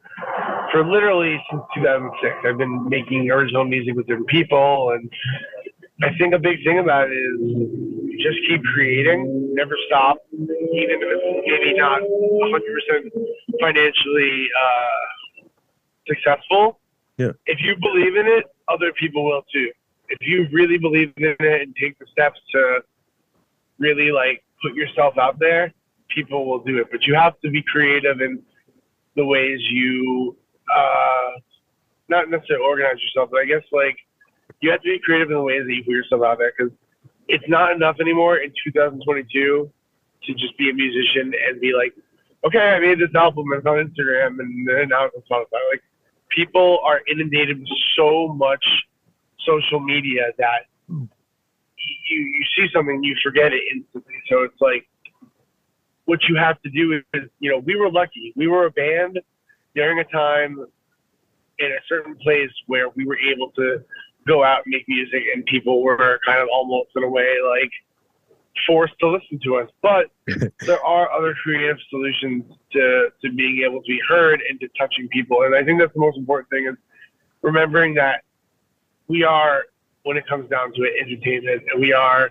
for 0.70 0.84
literally 0.84 1.42
since 1.50 1.62
2006. 1.74 2.36
I've 2.44 2.58
been 2.58 2.88
making 2.88 3.30
original 3.30 3.64
music 3.64 3.94
with 3.94 4.06
different 4.06 4.28
people, 4.28 4.90
and 4.90 5.10
I 6.02 6.16
think 6.18 6.34
a 6.34 6.38
big 6.38 6.62
thing 6.64 6.78
about 6.78 7.08
it 7.10 7.14
is 7.14 8.20
just 8.22 8.38
keep 8.48 8.62
creating, 8.64 9.54
never 9.54 9.76
stop, 9.86 10.18
even 10.32 10.50
if 10.50 11.00
it's 11.00 11.46
maybe 11.46 11.78
not 11.78 12.00
100% 12.02 13.60
financially 13.60 14.48
uh, 14.60 15.46
successful. 16.06 16.78
Yeah. 17.18 17.32
If 17.46 17.60
you 17.60 17.76
believe 17.80 18.16
in 18.16 18.26
it, 18.26 18.44
other 18.68 18.92
people 18.92 19.24
will 19.24 19.42
too. 19.52 19.70
If 20.08 20.18
you 20.20 20.48
really 20.52 20.78
believe 20.78 21.12
in 21.16 21.24
it 21.24 21.40
and 21.40 21.74
take 21.80 21.98
the 21.98 22.06
steps 22.12 22.40
to 22.52 22.80
really 23.78 24.12
like 24.12 24.43
put 24.64 24.74
yourself 24.74 25.18
out 25.18 25.38
there, 25.38 25.72
people 26.08 26.46
will 26.46 26.60
do 26.60 26.78
it. 26.78 26.88
But 26.90 27.06
you 27.06 27.14
have 27.14 27.38
to 27.40 27.50
be 27.50 27.62
creative 27.62 28.20
in 28.20 28.42
the 29.16 29.24
ways 29.24 29.60
you, 29.70 30.36
uh, 30.74 31.30
not 32.08 32.30
necessarily 32.30 32.64
organize 32.64 32.96
yourself, 33.02 33.30
but 33.30 33.40
I 33.40 33.44
guess 33.44 33.62
like 33.72 33.96
you 34.60 34.70
have 34.70 34.80
to 34.82 34.88
be 34.88 34.98
creative 35.04 35.30
in 35.30 35.36
the 35.36 35.42
ways 35.42 35.62
that 35.66 35.74
you 35.74 35.84
put 35.84 35.92
yourself 35.92 36.22
out 36.22 36.38
there 36.38 36.52
because 36.56 36.72
it's 37.28 37.44
not 37.48 37.72
enough 37.72 37.96
anymore 38.00 38.38
in 38.38 38.52
2022 38.64 39.70
to 40.24 40.34
just 40.34 40.56
be 40.58 40.70
a 40.70 40.74
musician 40.74 41.32
and 41.46 41.60
be 41.60 41.72
like, 41.72 41.94
okay, 42.46 42.58
I 42.58 42.78
made 42.80 42.98
this 42.98 43.14
album 43.14 43.46
and 43.52 43.58
it's 43.58 43.66
on 43.66 43.76
Instagram 43.76 44.40
and, 44.40 44.68
and 44.68 44.90
now 44.90 45.06
it's 45.06 45.16
on 45.16 45.22
Spotify. 45.22 45.60
Like 45.70 45.82
people 46.28 46.80
are 46.84 47.00
inundated 47.10 47.60
with 47.60 47.68
so 47.96 48.28
much 48.28 48.64
social 49.46 49.80
media 49.80 50.32
that 50.38 50.66
you 52.08 52.18
you 52.20 52.44
see 52.56 52.68
something 52.72 53.02
you 53.02 53.16
forget 53.22 53.52
it 53.52 53.62
instantly. 53.72 54.14
So 54.28 54.42
it's 54.42 54.60
like 54.60 54.86
what 56.04 56.20
you 56.28 56.36
have 56.36 56.60
to 56.62 56.70
do 56.70 57.00
is 57.14 57.22
you 57.40 57.50
know 57.50 57.58
we 57.58 57.76
were 57.76 57.90
lucky. 57.90 58.32
We 58.36 58.46
were 58.46 58.66
a 58.66 58.70
band 58.70 59.20
during 59.74 59.98
a 59.98 60.04
time 60.04 60.64
in 61.58 61.66
a 61.66 61.80
certain 61.88 62.16
place 62.16 62.50
where 62.66 62.88
we 62.90 63.04
were 63.04 63.18
able 63.18 63.50
to 63.52 63.82
go 64.26 64.42
out 64.42 64.62
and 64.64 64.72
make 64.72 64.84
music, 64.88 65.22
and 65.34 65.44
people 65.46 65.82
were 65.82 66.20
kind 66.24 66.40
of 66.40 66.48
almost 66.52 66.90
in 66.96 67.04
a 67.04 67.08
way 67.08 67.36
like 67.48 67.70
forced 68.66 68.94
to 69.00 69.08
listen 69.08 69.38
to 69.44 69.56
us. 69.56 69.70
But 69.82 70.10
there 70.60 70.82
are 70.84 71.10
other 71.12 71.34
creative 71.42 71.76
solutions 71.90 72.44
to 72.72 73.08
to 73.22 73.32
being 73.32 73.62
able 73.66 73.80
to 73.80 73.86
be 73.86 74.00
heard 74.08 74.42
and 74.48 74.58
to 74.60 74.68
touching 74.78 75.08
people, 75.08 75.42
and 75.42 75.54
I 75.54 75.64
think 75.64 75.80
that's 75.80 75.94
the 75.94 76.00
most 76.00 76.18
important 76.18 76.50
thing 76.50 76.66
is 76.66 76.76
remembering 77.42 77.94
that 77.94 78.22
we 79.06 79.22
are 79.22 79.64
when 80.04 80.16
it 80.16 80.26
comes 80.26 80.48
down 80.48 80.72
to 80.74 80.82
it, 80.82 80.92
entertainment, 81.00 81.62
and 81.70 81.80
we 81.80 81.92
are 81.92 82.30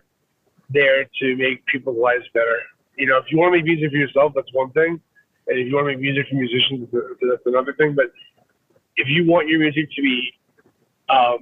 there 0.70 1.06
to 1.20 1.36
make 1.36 1.66
people's 1.66 1.98
lives 1.98 2.26
better. 2.34 2.60
You 2.98 3.08
know, 3.08 3.18
if 3.18 3.26
you 3.30 3.38
want 3.38 3.54
to 3.54 3.58
make 3.58 3.66
music 3.66 3.92
for 3.92 3.98
yourself, 3.98 4.34
that's 4.36 4.54
one 4.54 4.72
thing, 4.72 5.02
and 5.48 5.60
if 5.60 5.68
you 5.68 5.76
want 5.76 5.86
to 5.86 5.92
make 5.92 6.00
music 6.00 6.28
for 6.30 6.36
musicians, 6.36 6.88
that's 6.92 7.46
another 7.46 7.74
thing. 7.74 7.94
But 7.96 8.12
if 8.96 9.08
you 9.10 9.26
want 9.26 9.50
your 9.50 9.60
music 9.60 9.90
to 9.96 10.02
be 10.02 10.32
um, 11.10 11.40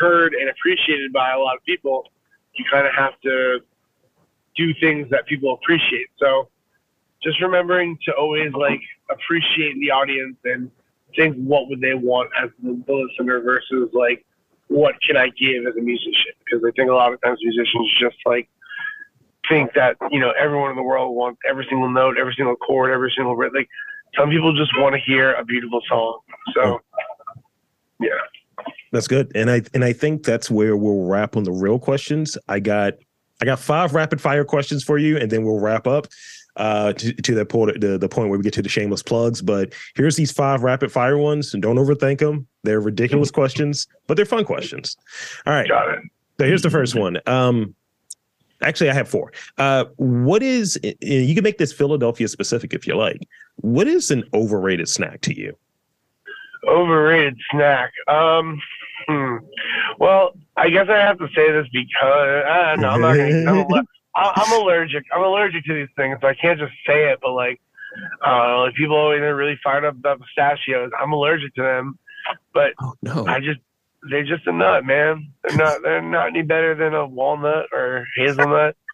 heard 0.00 0.34
and 0.34 0.50
appreciated 0.50 1.12
by 1.12 1.32
a 1.32 1.38
lot 1.38 1.56
of 1.56 1.64
people, 1.64 2.04
you 2.54 2.64
kind 2.70 2.86
of 2.86 2.92
have 2.94 3.18
to 3.22 3.60
do 4.56 4.74
things 4.80 5.08
that 5.10 5.26
people 5.26 5.54
appreciate. 5.54 6.08
So 6.18 6.48
just 7.22 7.40
remembering 7.40 7.98
to 8.04 8.12
always 8.12 8.52
like 8.52 8.80
appreciate 9.10 9.78
the 9.78 9.90
audience 9.90 10.36
and 10.44 10.70
think 11.16 11.36
what 11.36 11.68
would 11.68 11.80
they 11.80 11.94
want 11.94 12.30
as 12.40 12.50
the 12.62 12.70
listener 12.88 13.40
versus 13.40 13.90
like 13.92 14.24
what 14.70 14.94
can 15.02 15.16
I 15.16 15.28
give 15.30 15.66
as 15.66 15.76
a 15.76 15.80
musician? 15.82 16.32
Because 16.44 16.64
I 16.64 16.70
think 16.76 16.88
a 16.88 16.94
lot 16.94 17.12
of 17.12 17.20
times 17.22 17.40
musicians 17.42 17.90
just 18.00 18.16
like 18.24 18.48
think 19.48 19.72
that 19.74 19.96
you 20.12 20.20
know 20.20 20.32
everyone 20.38 20.70
in 20.70 20.76
the 20.76 20.82
world 20.82 21.14
wants 21.14 21.40
every 21.48 21.66
single 21.68 21.90
note, 21.90 22.16
every 22.18 22.34
single 22.36 22.56
chord, 22.56 22.90
every 22.90 23.12
single 23.14 23.36
like. 23.36 23.68
Some 24.16 24.30
people 24.30 24.56
just 24.56 24.72
want 24.76 24.94
to 24.94 25.00
hear 25.00 25.34
a 25.34 25.44
beautiful 25.44 25.80
song. 25.88 26.18
So, 26.54 26.80
yeah. 28.00 28.08
That's 28.90 29.06
good, 29.06 29.30
and 29.36 29.50
I 29.50 29.62
and 29.74 29.84
I 29.84 29.92
think 29.92 30.24
that's 30.24 30.50
where 30.50 30.76
we'll 30.76 31.04
wrap 31.04 31.36
on 31.36 31.44
the 31.44 31.52
real 31.52 31.78
questions. 31.78 32.38
I 32.48 32.60
got 32.60 32.94
I 33.42 33.44
got 33.44 33.58
five 33.58 33.94
rapid 33.94 34.20
fire 34.20 34.44
questions 34.44 34.84
for 34.84 34.98
you, 34.98 35.16
and 35.16 35.30
then 35.30 35.44
we'll 35.44 35.60
wrap 35.60 35.86
up 35.86 36.06
uh, 36.56 36.92
to, 36.94 37.12
to 37.12 37.34
that 37.34 37.48
point, 37.48 37.80
the, 37.80 37.98
the 37.98 38.08
point 38.08 38.28
where 38.28 38.38
we 38.38 38.42
get 38.42 38.52
to 38.54 38.62
the 38.62 38.68
shameless 38.68 39.02
plugs. 39.02 39.42
But 39.42 39.72
here's 39.94 40.16
these 40.16 40.32
five 40.32 40.62
rapid 40.62 40.92
fire 40.92 41.18
ones, 41.18 41.54
and 41.54 41.62
don't 41.62 41.76
overthink 41.76 42.18
them. 42.18 42.46
They're 42.64 42.80
ridiculous 42.80 43.30
questions, 43.30 43.86
but 44.06 44.16
they're 44.16 44.26
fun 44.26 44.44
questions. 44.44 44.96
All 45.46 45.52
right. 45.52 45.68
Got 45.68 45.90
it. 45.90 46.00
So 46.38 46.46
here's 46.46 46.62
the 46.62 46.70
first 46.70 46.94
one. 46.94 47.18
Um, 47.26 47.74
actually, 48.62 48.90
I 48.90 48.94
have 48.94 49.08
four. 49.08 49.32
Uh, 49.58 49.84
what 49.96 50.42
is 50.42 50.78
you 50.82 51.34
can 51.34 51.44
make 51.44 51.58
this 51.58 51.72
Philadelphia 51.72 52.28
specific 52.28 52.72
if 52.74 52.86
you 52.86 52.96
like. 52.96 53.20
What 53.56 53.86
is 53.86 54.10
an 54.10 54.24
overrated 54.32 54.88
snack 54.88 55.20
to 55.22 55.36
you? 55.36 55.56
Overrated 56.66 57.38
snack. 57.50 57.92
Um, 58.08 58.60
hmm. 59.06 59.36
Well, 59.98 60.36
I 60.56 60.70
guess 60.70 60.88
I 60.88 60.98
have 60.98 61.18
to 61.18 61.28
say 61.34 61.50
this 61.52 61.66
because 61.72 62.44
uh, 62.46 62.76
no, 62.78 62.88
I'm 62.88 63.00
not 63.70 63.84
I'm 64.14 64.60
allergic. 64.60 65.04
I'm 65.12 65.22
allergic 65.22 65.64
to 65.64 65.74
these 65.74 65.88
things, 65.96 66.18
so 66.20 66.28
I 66.28 66.34
can't 66.34 66.58
just 66.58 66.72
say 66.86 67.10
it. 67.10 67.18
But 67.22 67.32
like, 67.32 67.60
uh, 68.26 68.60
like 68.60 68.74
people 68.74 68.96
always 68.96 69.20
are 69.20 69.36
really 69.36 69.58
fired 69.62 69.84
up 69.84 69.94
about 69.94 70.20
pistachios. 70.20 70.90
I'm 71.00 71.12
allergic 71.12 71.54
to 71.54 71.62
them, 71.62 71.98
but 72.52 72.72
oh, 72.80 72.94
no. 73.02 73.26
I 73.26 73.40
just 73.40 73.60
they're 74.08 74.24
just 74.24 74.46
a 74.46 74.52
nut, 74.52 74.84
man. 74.84 75.32
They're 75.44 75.56
not 75.56 75.82
they're 75.82 76.02
not 76.02 76.28
any 76.28 76.42
better 76.42 76.74
than 76.74 76.94
a 76.94 77.06
walnut 77.06 77.66
or 77.72 78.06
hazelnut. 78.16 78.76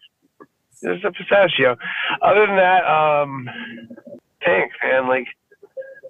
It's 0.79 1.03
a 1.03 1.11
pistachio. 1.11 1.75
Other 2.21 2.45
than 2.45 2.57
that, 2.57 2.85
um, 2.85 3.49
thanks, 4.45 4.75
man. 4.83 5.07
Like, 5.07 5.25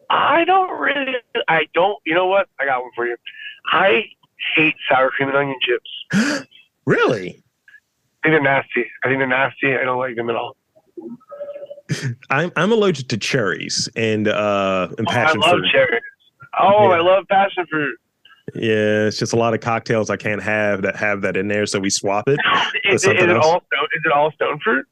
I 0.10 0.43
don't 0.43 0.78
really, 0.78 1.13
I 1.48 1.67
don't. 1.74 1.98
You 2.06 2.13
know 2.13 2.26
what? 2.26 2.50
I 2.60 2.65
got 2.65 2.82
one 2.82 2.91
for 2.93 3.08
you. 3.08 3.15
I 3.72 4.04
hate 4.58 4.76
sour 4.91 5.10
cream 5.10 5.30
and 5.30 5.38
onion 5.38 5.58
chips. 5.62 6.48
really? 6.86 7.41
Think 8.24 8.34
they're 8.34 8.42
nasty. 8.42 8.86
I 9.04 9.08
think 9.08 9.20
they're 9.20 9.28
nasty. 9.28 9.76
I 9.76 9.84
don't 9.84 10.00
like 10.00 10.16
them 10.16 10.30
at 10.30 10.36
all. 10.36 10.56
I'm 12.30 12.52
I'm 12.56 12.72
allergic 12.72 13.08
to 13.10 13.18
cherries 13.18 13.88
and 13.96 14.28
uh 14.28 14.90
and 14.98 15.08
passion 15.08 15.40
oh, 15.42 15.48
I 15.48 15.52
love 15.52 15.60
fruit. 15.60 15.72
cherries. 15.72 16.02
Oh, 16.60 16.90
yeah. 16.90 16.96
I 16.96 17.00
love 17.00 17.26
passion 17.30 17.66
fruit. 17.70 17.98
Yeah, 18.56 19.08
it's 19.08 19.18
just 19.18 19.34
a 19.34 19.36
lot 19.36 19.54
of 19.54 19.60
cocktails 19.60 20.10
I 20.10 20.18
can't 20.18 20.42
have 20.42 20.82
that 20.82 20.96
have 20.96 21.22
that 21.22 21.36
in 21.36 21.48
there, 21.48 21.66
so 21.66 21.80
we 21.80 21.90
swap 21.90 22.28
it. 22.28 22.40
is, 22.86 23.06
it, 23.06 23.18
is 23.18 23.24
it 23.24 23.30
all 23.38 23.62
stone, 23.68 23.88
is 23.96 24.02
it 24.06 24.12
all 24.12 24.32
stone 24.32 24.60
fruit? 24.64 24.86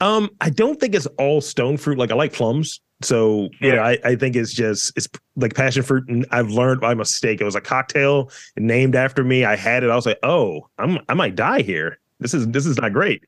Um, 0.00 0.30
I 0.40 0.50
don't 0.50 0.78
think 0.78 0.94
it's 0.94 1.06
all 1.18 1.40
stone 1.40 1.76
fruit. 1.76 1.98
Like 1.98 2.12
I 2.12 2.14
like 2.14 2.32
plums, 2.32 2.80
so 3.02 3.48
yeah, 3.60 3.66
you 3.66 3.72
know, 3.76 3.82
I, 3.82 3.98
I 4.04 4.16
think 4.16 4.36
it's 4.36 4.52
just 4.52 4.92
it's 4.96 5.08
like 5.36 5.54
passion 5.54 5.82
fruit. 5.82 6.08
And 6.08 6.24
I've 6.30 6.50
learned 6.50 6.80
by 6.80 6.94
mistake. 6.94 7.40
It 7.40 7.44
was 7.44 7.56
a 7.56 7.60
cocktail 7.60 8.30
named 8.56 8.94
after 8.94 9.24
me. 9.24 9.44
I 9.44 9.56
had 9.56 9.82
it. 9.82 9.90
I 9.90 9.96
was 9.96 10.06
like, 10.06 10.18
oh, 10.22 10.68
I'm 10.78 10.98
I 11.08 11.14
might 11.14 11.34
die 11.34 11.62
here. 11.62 11.98
This 12.20 12.34
is 12.34 12.46
this 12.48 12.66
is 12.66 12.78
not 12.78 12.92
great. 12.92 13.24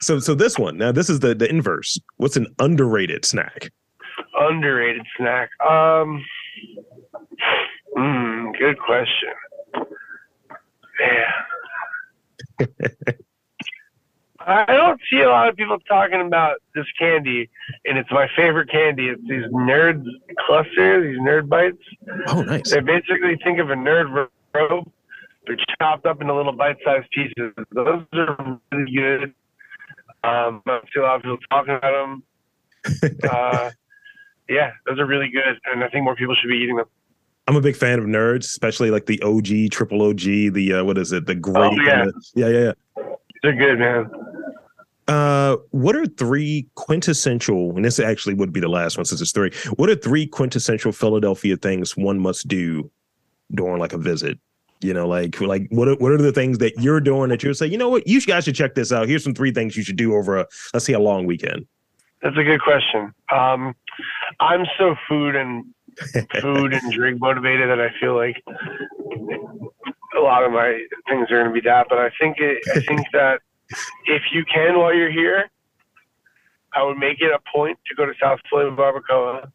So 0.00 0.18
so 0.18 0.34
this 0.34 0.58
one 0.58 0.76
now 0.76 0.92
this 0.92 1.08
is 1.08 1.20
the 1.20 1.34
the 1.34 1.48
inverse. 1.48 1.98
What's 2.16 2.36
an 2.36 2.46
underrated 2.58 3.24
snack? 3.24 3.70
Underrated 4.38 5.06
snack. 5.16 5.50
Um, 5.60 6.24
mm, 7.96 8.58
good 8.58 8.78
question. 8.78 9.32
Man. 11.00 12.68
I 14.48 14.76
don't 14.76 14.98
see 15.10 15.20
a 15.20 15.28
lot 15.28 15.48
of 15.48 15.56
people 15.56 15.78
talking 15.80 16.22
about 16.22 16.56
this 16.74 16.86
candy, 16.98 17.50
and 17.84 17.98
it's 17.98 18.10
my 18.10 18.28
favorite 18.34 18.70
candy. 18.70 19.08
It's 19.08 19.20
these 19.28 19.44
nerd 19.52 20.02
clusters, 20.46 21.04
these 21.04 21.20
nerd 21.20 21.50
bites. 21.50 21.76
Oh, 22.28 22.40
nice. 22.40 22.70
They 22.70 22.80
basically 22.80 23.36
think 23.44 23.58
of 23.58 23.68
a 23.68 23.74
nerd 23.74 24.28
rope. 24.54 24.90
They're 25.48 25.56
chopped 25.80 26.04
up 26.04 26.20
into 26.20 26.34
little 26.34 26.52
bite-sized 26.52 27.08
pieces. 27.10 27.52
Those 27.72 28.04
are 28.12 28.60
really 28.70 28.92
good. 28.94 29.34
Um, 30.22 30.62
I 30.66 30.80
a 30.96 31.00
lot 31.00 31.22
talking 31.50 31.74
about 31.74 31.92
them. 31.92 32.22
uh, 33.30 33.70
yeah, 34.48 34.72
those 34.86 34.98
are 34.98 35.06
really 35.06 35.30
good, 35.30 35.58
and 35.64 35.82
I 35.82 35.88
think 35.88 36.04
more 36.04 36.14
people 36.14 36.34
should 36.40 36.48
be 36.48 36.56
eating 36.56 36.76
them. 36.76 36.86
I'm 37.46 37.56
a 37.56 37.62
big 37.62 37.76
fan 37.76 37.98
of 37.98 38.04
nerds, 38.04 38.44
especially 38.44 38.90
like 38.90 39.06
the 39.06 39.20
OG, 39.22 39.70
triple 39.70 40.02
OG, 40.02 40.20
the 40.52 40.74
uh, 40.74 40.84
what 40.84 40.98
is 40.98 41.12
it, 41.12 41.24
the 41.24 41.34
great, 41.34 41.56
oh, 41.56 41.82
yeah. 41.82 42.04
The, 42.04 42.22
yeah, 42.34 42.48
yeah, 42.48 42.72
yeah. 42.98 43.14
They're 43.42 43.56
good, 43.56 43.78
man. 43.78 44.10
Uh, 45.06 45.56
what 45.70 45.96
are 45.96 46.04
three 46.04 46.66
quintessential, 46.74 47.74
and 47.74 47.84
this 47.84 47.98
actually 47.98 48.34
would 48.34 48.52
be 48.52 48.60
the 48.60 48.68
last 48.68 48.98
one 48.98 49.06
since 49.06 49.22
it's 49.22 49.32
three. 49.32 49.50
What 49.76 49.88
are 49.88 49.94
three 49.94 50.26
quintessential 50.26 50.92
Philadelphia 50.92 51.56
things 51.56 51.96
one 51.96 52.18
must 52.18 52.48
do 52.48 52.90
during 53.54 53.78
like 53.78 53.94
a 53.94 53.98
visit? 53.98 54.38
You 54.80 54.94
know, 54.94 55.08
like 55.08 55.40
like 55.40 55.66
what 55.70 55.88
are, 55.88 55.96
what 55.96 56.12
are 56.12 56.18
the 56.18 56.32
things 56.32 56.58
that 56.58 56.78
you're 56.78 57.00
doing 57.00 57.30
that 57.30 57.42
you're 57.42 57.54
saying, 57.54 57.72
you 57.72 57.78
know 57.78 57.88
what, 57.88 58.06
you 58.06 58.20
guys 58.20 58.44
should 58.44 58.54
check 58.54 58.74
this 58.74 58.92
out. 58.92 59.08
Here's 59.08 59.24
some 59.24 59.34
three 59.34 59.50
things 59.50 59.76
you 59.76 59.82
should 59.82 59.96
do 59.96 60.14
over 60.14 60.38
a 60.38 60.46
let's 60.72 60.86
say 60.86 60.92
a 60.92 61.00
long 61.00 61.26
weekend. 61.26 61.66
That's 62.22 62.36
a 62.36 62.44
good 62.44 62.60
question. 62.60 63.12
Um, 63.32 63.74
I'm 64.40 64.66
so 64.78 64.94
food 65.08 65.36
and 65.36 65.64
food 66.40 66.72
and 66.72 66.92
drink 66.92 67.20
motivated 67.20 67.70
that 67.70 67.80
I 67.80 67.88
feel 68.00 68.16
like 68.16 68.36
a 70.16 70.20
lot 70.20 70.44
of 70.44 70.52
my 70.52 70.80
things 71.08 71.30
are 71.30 71.42
going 71.42 71.46
to 71.46 71.52
be 71.52 71.60
that. 71.68 71.86
But 71.88 71.98
I 71.98 72.10
think 72.20 72.36
it, 72.38 72.62
I 72.74 72.80
think 72.80 73.06
that 73.12 73.40
if 74.06 74.22
you 74.32 74.44
can 74.44 74.78
while 74.78 74.94
you're 74.94 75.10
here, 75.10 75.50
I 76.74 76.82
would 76.82 76.98
make 76.98 77.20
it 77.20 77.30
a 77.32 77.40
point 77.52 77.78
to 77.88 77.94
go 77.94 78.06
to 78.06 78.12
South 78.20 78.40
Philly 78.50 78.70
Barbacoa. 78.70 79.50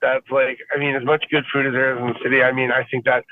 That's 0.00 0.28
like, 0.30 0.58
I 0.74 0.78
mean, 0.78 0.94
as 0.94 1.04
much 1.04 1.24
good 1.30 1.44
food 1.52 1.66
as 1.66 1.72
there 1.72 1.94
is 1.94 2.00
in 2.00 2.06
the 2.08 2.14
city. 2.22 2.42
I 2.42 2.52
mean, 2.52 2.70
I 2.70 2.84
think 2.90 3.04
that 3.04 3.24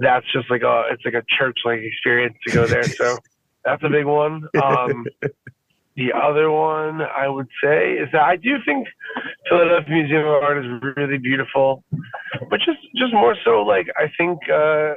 that's 0.00 0.26
just 0.32 0.50
like 0.50 0.62
a, 0.62 0.84
it's 0.90 1.04
like 1.04 1.14
a 1.14 1.24
church 1.38 1.58
like 1.64 1.80
experience 1.80 2.36
to 2.46 2.52
go 2.52 2.66
there. 2.66 2.84
So 2.84 3.18
that's 3.64 3.82
a 3.82 3.88
big 3.88 4.06
one. 4.06 4.48
Um, 4.62 5.06
the 5.96 6.12
other 6.12 6.50
one 6.50 7.02
I 7.02 7.28
would 7.28 7.48
say 7.62 7.94
is 7.94 8.08
that 8.12 8.22
I 8.22 8.36
do 8.36 8.56
think 8.64 8.86
Philadelphia 9.48 9.94
Museum 9.94 10.26
of 10.26 10.42
Art 10.42 10.64
is 10.64 10.70
really 10.96 11.18
beautiful, 11.18 11.82
but 12.48 12.60
just 12.60 12.78
just 12.96 13.12
more 13.12 13.36
so 13.44 13.62
like 13.62 13.88
I 13.96 14.06
think 14.16 14.38
uh, 14.48 14.94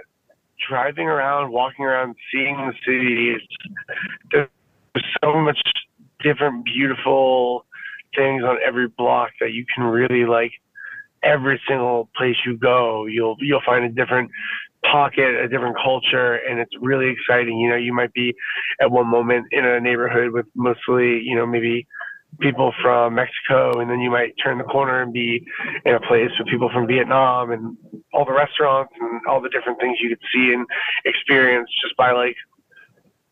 driving 0.70 1.08
around, 1.08 1.52
walking 1.52 1.86
around, 1.86 2.16
seeing 2.32 2.56
the 2.56 2.74
city. 2.86 3.36
There's 4.32 4.48
so 5.24 5.40
much 5.40 5.58
different, 6.24 6.66
beautiful 6.66 7.66
things 8.16 8.44
on 8.44 8.58
every 8.66 8.88
block 8.88 9.32
that 9.40 9.54
you 9.54 9.66
can 9.74 9.84
really 9.86 10.26
like. 10.26 10.52
Every 11.24 11.62
single 11.68 12.10
place 12.16 12.36
you 12.46 12.58
go, 12.58 13.06
you'll 13.06 13.38
you'll 13.40 13.62
find 13.66 13.86
a 13.86 13.90
different 13.90 14.32
pocket, 14.89 15.36
a 15.44 15.48
different 15.48 15.76
culture, 15.84 16.36
and 16.36 16.60
it's 16.60 16.72
really 16.82 17.10
exciting. 17.10 17.60
You 17.60 17.70
know, 17.70 17.76
you 17.76 17.94
might 17.94 18.13
be 18.13 18.34
at 18.82 18.91
one 18.91 19.08
moment 19.08 19.48
in 19.52 19.65
a 19.65 19.80
neighborhood 19.80 20.32
with 20.32 20.46
mostly, 20.56 21.22
you 21.24 21.36
know, 21.36 21.46
maybe 21.46 21.88
people 22.39 22.74
from 22.82 23.15
Mexico, 23.15 23.80
and 23.80 23.89
then 23.89 24.00
you 24.00 24.10
might 24.10 24.34
turn 24.44 24.58
the 24.58 24.63
corner 24.63 25.02
and 25.02 25.13
be 25.13 25.44
in 25.86 25.94
a 25.94 26.00
place 26.00 26.32
with 26.39 26.48
people 26.48 26.70
from 26.74 26.88
Vietnam 26.88 27.52
and 27.52 27.78
all 28.13 28.26
the 28.26 28.34
restaurants 28.34 28.94
and 29.00 29.22
all 29.28 29.41
the 29.41 29.50
different 29.50 29.80
things 29.80 29.98
you 30.02 30.10
could 30.10 30.26
see 30.34 30.54
and 30.54 30.65
experience 31.06 31.70
just 31.84 31.96
by 31.98 32.12
like 32.12 32.36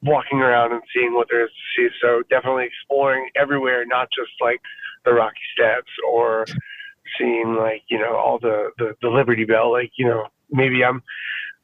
walking 0.03 0.39
around 0.39 0.71
and 0.71 0.81
seeing 0.93 1.13
what 1.13 1.27
there 1.29 1.43
is 1.43 1.49
to 1.49 1.89
see. 1.89 1.95
So 2.01 2.23
definitely 2.29 2.65
exploring 2.65 3.29
everywhere, 3.35 3.85
not 3.85 4.09
just 4.11 4.31
like 4.41 4.61
the 5.05 5.13
Rocky 5.13 5.41
Steps 5.53 5.91
or 6.07 6.45
seeing 7.17 7.55
like, 7.55 7.83
you 7.89 7.97
know, 7.97 8.15
all 8.15 8.39
the, 8.39 8.69
the, 8.77 8.95
the 9.01 9.09
Liberty 9.09 9.45
Bell. 9.45 9.71
Like, 9.71 9.91
you 9.97 10.05
know, 10.05 10.27
maybe 10.51 10.83
I'm 10.83 11.01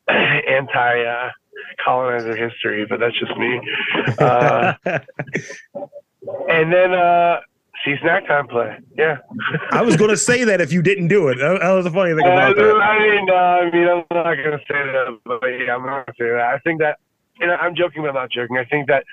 anti 0.48 1.04
uh, 1.04 1.30
colonizer 1.84 2.36
history, 2.36 2.86
but 2.88 3.00
that's 3.00 3.18
just 3.20 3.36
me. 3.38 3.60
Uh, 4.20 4.74
and 6.50 6.72
then 6.72 6.94
uh, 6.94 7.40
see 7.84 7.96
snack 8.02 8.28
time 8.28 8.48
play. 8.48 8.78
Yeah. 8.98 9.18
I 9.72 9.82
was 9.82 9.96
going 9.96 10.10
to 10.10 10.18
say 10.18 10.44
that 10.44 10.62
if 10.62 10.72
you 10.72 10.82
didn't 10.82 11.08
do 11.08 11.28
it. 11.30 11.36
That, 11.36 11.60
that 11.62 11.72
was 11.72 11.86
a 11.86 11.92
funny 11.92 12.14
thing 12.14 12.26
about 12.26 12.56
that. 12.56 12.64
I 12.64 13.00
mean, 13.00 13.30
uh, 13.30 13.34
I 13.34 13.72
mean, 13.72 13.88
I'm 13.88 14.04
not 14.12 14.36
going 14.36 14.58
to 14.58 14.64
say 14.68 14.82
that, 14.82 15.20
but 15.26 15.42
yeah, 15.48 15.76
I'm 15.76 15.86
not 15.86 16.06
going 16.06 16.16
to 16.18 16.24
say 16.24 16.30
that. 16.30 16.54
I 16.54 16.60
think 16.60 16.80
that, 16.82 17.00
and 17.40 17.52
I'm 17.52 17.76
joking, 17.76 18.02
but 18.02 18.10
I'm 18.10 18.16
not 18.16 18.32
joking. 18.32 18.58
I 18.58 18.66
think 18.66 18.88
that 18.88 19.04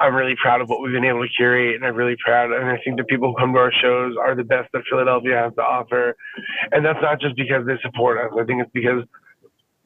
I'm 0.00 0.14
really 0.14 0.34
proud 0.40 0.60
of 0.60 0.68
what 0.68 0.82
we've 0.82 0.92
been 0.92 1.04
able 1.04 1.22
to 1.22 1.28
curate, 1.28 1.76
and 1.76 1.84
I'm 1.84 1.94
really 1.94 2.16
proud. 2.22 2.52
And 2.52 2.68
I 2.68 2.78
think 2.84 2.96
the 2.96 3.04
people 3.04 3.30
who 3.30 3.36
come 3.36 3.52
to 3.52 3.58
our 3.58 3.72
shows 3.72 4.16
are 4.20 4.34
the 4.34 4.44
best 4.44 4.70
that 4.72 4.82
Philadelphia 4.90 5.36
has 5.36 5.54
to 5.54 5.62
offer. 5.62 6.16
And 6.72 6.84
that's 6.84 6.98
not 7.00 7.20
just 7.20 7.36
because 7.36 7.64
they 7.66 7.78
support 7.80 8.18
us. 8.18 8.36
I 8.38 8.44
think 8.44 8.60
it's 8.62 8.70
because 8.74 9.04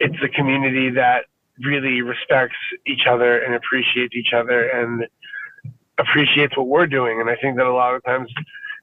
it's 0.00 0.16
a 0.22 0.28
community 0.28 0.90
that 0.90 1.24
really 1.64 2.02
respects 2.02 2.56
each 2.86 3.06
other 3.08 3.38
and 3.38 3.54
appreciates 3.54 4.14
each 4.14 4.32
other 4.34 4.68
and 4.68 5.06
appreciates 5.98 6.56
what 6.56 6.68
we're 6.68 6.86
doing. 6.86 7.20
And 7.20 7.28
I 7.28 7.36
think 7.36 7.56
that 7.56 7.66
a 7.66 7.72
lot 7.72 7.94
of 7.94 8.04
times 8.04 8.32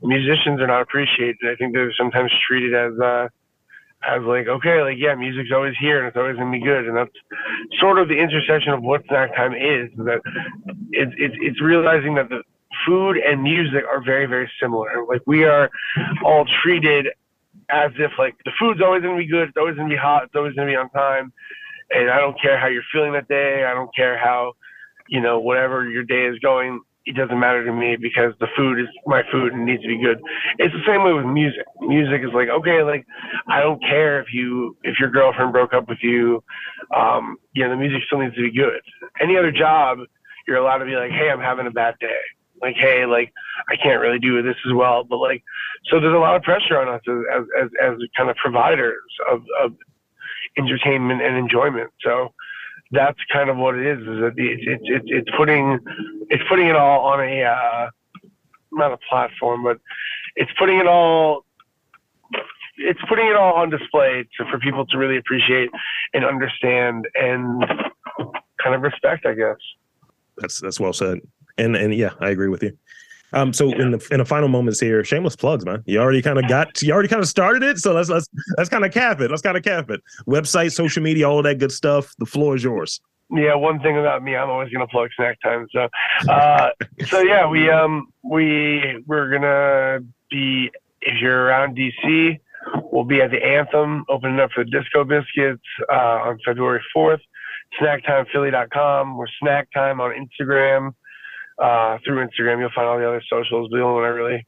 musicians 0.01 0.60
are 0.62 0.67
not 0.67 0.82
appreciated. 0.82 1.38
I 1.45 1.56
think 1.56 1.73
they're 1.73 1.93
sometimes 1.97 2.32
treated 2.47 2.73
as 2.73 2.99
uh, 2.99 3.28
as 4.08 4.21
like, 4.23 4.47
okay, 4.47 4.82
like 4.82 4.97
yeah, 4.97 5.15
music's 5.15 5.51
always 5.54 5.73
here 5.80 5.99
and 5.99 6.08
it's 6.08 6.17
always 6.17 6.38
gonna 6.38 6.51
be 6.51 6.60
good. 6.60 6.88
And 6.88 6.97
that's 6.97 7.15
sort 7.80 7.97
of 7.97 8.08
the 8.08 8.17
intersection 8.17 8.73
of 8.73 8.84
what 8.84 9.04
snack 9.08 9.36
time 9.36 9.54
is. 9.54 9.89
That 9.97 10.21
it's 10.91 11.13
it's 11.17 11.36
it's 11.39 11.62
realizing 11.62 12.15
that 12.15 12.30
the 12.30 12.43
food 12.86 13.17
and 13.17 13.41
music 13.41 13.84
are 13.89 14.04
very 14.04 14.25
very 14.25 14.51
similar. 14.62 15.06
Like 15.08 15.21
we 15.25 15.45
are 15.45 15.69
all 16.23 16.45
treated 16.63 17.08
as 17.69 17.91
if 17.97 18.12
like 18.17 18.36
the 18.45 18.51
food's 18.60 18.82
always 18.82 19.04
gonna 19.04 19.17
be 19.17 19.28
good, 19.28 19.49
it's 19.49 19.58
always 19.58 19.75
gonna 19.75 19.89
be 19.89 19.95
hot, 19.95 20.23
it's 20.23 20.36
always 20.36 20.54
gonna 20.54 20.69
be 20.69 20.75
on 20.75 20.89
time. 20.91 21.32
And 21.91 22.10
I 22.10 22.19
don't 22.19 22.39
care 22.41 22.60
how 22.60 22.67
you're 22.67 22.84
feeling 22.91 23.13
that 23.13 23.28
day. 23.28 23.63
I 23.63 23.73
don't 23.73 23.93
care 23.95 24.17
how, 24.17 24.54
you 25.08 25.21
know, 25.21 25.39
whatever 25.39 25.88
your 25.88 26.04
day 26.04 26.25
is 26.25 26.39
going 26.39 26.82
it 27.06 27.15
doesn't 27.15 27.39
matter 27.39 27.63
to 27.63 27.71
me 27.71 27.95
because 27.95 28.34
the 28.39 28.47
food 28.58 28.80
is 28.80 28.88
my 29.06 29.21
food 29.32 29.54
and 29.54 29.65
needs 29.65 29.84
to 29.84 29.88
be 29.88 30.01
good. 30.01 30.19
It's 30.58 30.73
the 30.73 30.82
same 30.88 31.04
way 31.04 31.13
with 31.13 31.25
music. 31.25 31.65
Music 31.82 32.21
is 32.23 32.34
like, 32.34 32.49
okay, 32.49 32.82
like 32.82 33.06
I 33.47 33.62
don't 33.62 33.80
care 33.82 34.19
if 34.19 34.28
you 34.34 34.75
if 34.84 34.99
your 34.99 35.12
girlfriend 35.12 35.54
broke 35.54 35.73
up 35.73 35.88
with 35.88 35.99
you, 36.01 36.43
um, 36.95 37.38
you 37.54 37.63
know, 37.63 37.69
the 37.69 37.75
music 37.75 38.01
still 38.08 38.19
needs 38.19 38.36
to 38.36 38.41
be 38.41 38.51
good. 38.51 38.82
Any 39.21 39.38
other 39.38 39.51
job, 39.51 39.99
you're 40.47 40.58
allowed 40.58 40.80
to 40.80 40.86
be 40.86 40.95
like, 40.95 41.12
hey, 41.12 41.30
I'm 41.30 41.39
having 41.39 41.67
a 41.67 41.71
bad 41.71 41.95
day. 41.99 42.21
Like, 42.65 42.75
hey, 42.78 43.06
like 43.06 43.32
I 43.69 43.75
can't 43.75 44.01
really 44.01 44.19
do 44.19 44.41
this 44.41 44.56
as 44.65 44.73
well. 44.73 45.04
But 45.04 45.17
like, 45.17 45.43
so 45.89 45.99
there's 45.99 46.15
a 46.15 46.19
lot 46.19 46.36
of 46.36 46.41
pressure 46.41 46.80
on 46.80 46.89
us 46.89 47.01
as 47.08 47.45
as 47.62 47.69
as, 47.82 47.97
kind 48.17 48.30
of 48.30 48.36
providers 48.38 49.04
of 49.32 49.43
of 49.62 49.73
entertainment 50.58 51.21
and 51.21 51.38
enjoyment. 51.38 51.91
So 52.01 52.34
that's 52.91 53.19
kind 53.32 53.49
of 53.49 53.58
what 53.58 53.75
it 53.75 53.86
is. 53.86 53.99
Is 53.99 54.19
that 54.19 54.34
it's 54.38 54.84
it's 54.88 55.06
it's 55.08 55.30
putting 55.38 55.80
it's 56.30 56.43
putting 56.49 56.67
it 56.67 56.75
all 56.75 57.06
on 57.06 57.19
a 57.19 57.43
uh, 57.43 57.89
not 58.71 58.91
a 58.91 58.97
platform, 59.10 59.63
but 59.63 59.78
it's 60.36 60.51
putting 60.58 60.80
it 60.80 60.88
all 60.88 61.45
it's 62.78 62.99
putting 63.08 63.28
it 63.28 63.36
all 63.36 63.54
on 63.54 63.69
display 63.69 64.28
to, 64.38 64.45
for 64.49 64.60
people 64.60 64.86
to 64.88 64.97
really 64.97 65.17
appreciate 65.17 65.69
and 66.13 66.25
understand 66.25 67.08
and 67.15 67.63
kind 68.62 68.75
of 68.75 68.82
respect, 68.82 69.25
I 69.25 69.34
guess. 69.34 69.58
That's 70.38 70.60
that's 70.60 70.80
well 70.80 70.93
said. 70.93 71.21
And 71.57 71.75
and 71.75 71.93
yeah, 71.93 72.11
I 72.19 72.29
agree 72.29 72.49
with 72.49 72.63
you. 72.63 72.77
Um, 73.33 73.51
so 73.53 73.67
yeah. 73.67 73.81
in 73.81 73.91
the 73.91 74.07
in 74.11 74.19
the 74.19 74.25
final 74.25 74.47
moments 74.47 74.79
here, 74.79 75.03
shameless 75.03 75.35
plugs, 75.35 75.65
man. 75.65 75.83
You 75.85 75.99
already 75.99 76.21
kind 76.21 76.39
of 76.39 76.47
got 76.47 76.81
you 76.81 76.93
already 76.93 77.09
kind 77.09 77.21
of 77.21 77.27
started 77.27 77.63
it. 77.63 77.77
So 77.77 77.93
let's 77.93 78.09
let's 78.09 78.27
let's 78.57 78.69
kind 78.69 78.85
of 78.85 78.93
cap 78.93 79.19
it. 79.19 79.29
Let's 79.29 79.41
kind 79.41 79.57
of 79.57 79.63
cap 79.63 79.89
it. 79.89 80.01
Website, 80.27 80.71
social 80.71 81.03
media, 81.03 81.29
all 81.29 81.41
that 81.43 81.59
good 81.59 81.71
stuff. 81.71 82.13
The 82.19 82.25
floor 82.25 82.55
is 82.55 82.63
yours. 82.63 83.01
Yeah, 83.31 83.55
one 83.55 83.79
thing 83.79 83.97
about 83.97 84.21
me, 84.23 84.35
I'm 84.35 84.49
always 84.49 84.71
gonna 84.71 84.87
plug 84.87 85.09
snack 85.15 85.39
time. 85.41 85.67
So 85.71 85.89
uh 86.29 86.69
so 87.07 87.21
yeah, 87.21 87.47
we 87.47 87.69
um 87.69 88.07
we 88.23 89.03
we're 89.07 89.29
gonna 89.31 90.05
be 90.29 90.69
if 91.01 91.21
you're 91.21 91.43
around 91.43 91.77
DC, 91.77 92.39
we'll 92.91 93.03
be 93.03 93.21
at 93.21 93.31
the 93.31 93.43
Anthem 93.43 94.05
opening 94.09 94.39
up 94.39 94.51
for 94.51 94.63
the 94.63 94.71
Disco 94.71 95.03
Biscuits 95.03 95.61
uh, 95.91 96.19
on 96.23 96.39
February 96.45 96.81
4th. 96.95 97.19
SnackTimePhilly.com. 97.79 99.17
We're 99.17 99.27
Snack 99.39 99.67
Time 99.71 100.01
on 100.01 100.11
Instagram. 100.11 100.93
Uh, 101.57 101.97
through 102.03 102.25
Instagram, 102.25 102.59
you'll 102.59 102.69
find 102.75 102.87
all 102.87 102.97
the 102.97 103.07
other 103.07 103.23
socials. 103.29 103.69
The 103.71 103.81
only 103.81 103.95
one 103.95 104.03
I 104.03 104.07
really 104.07 104.45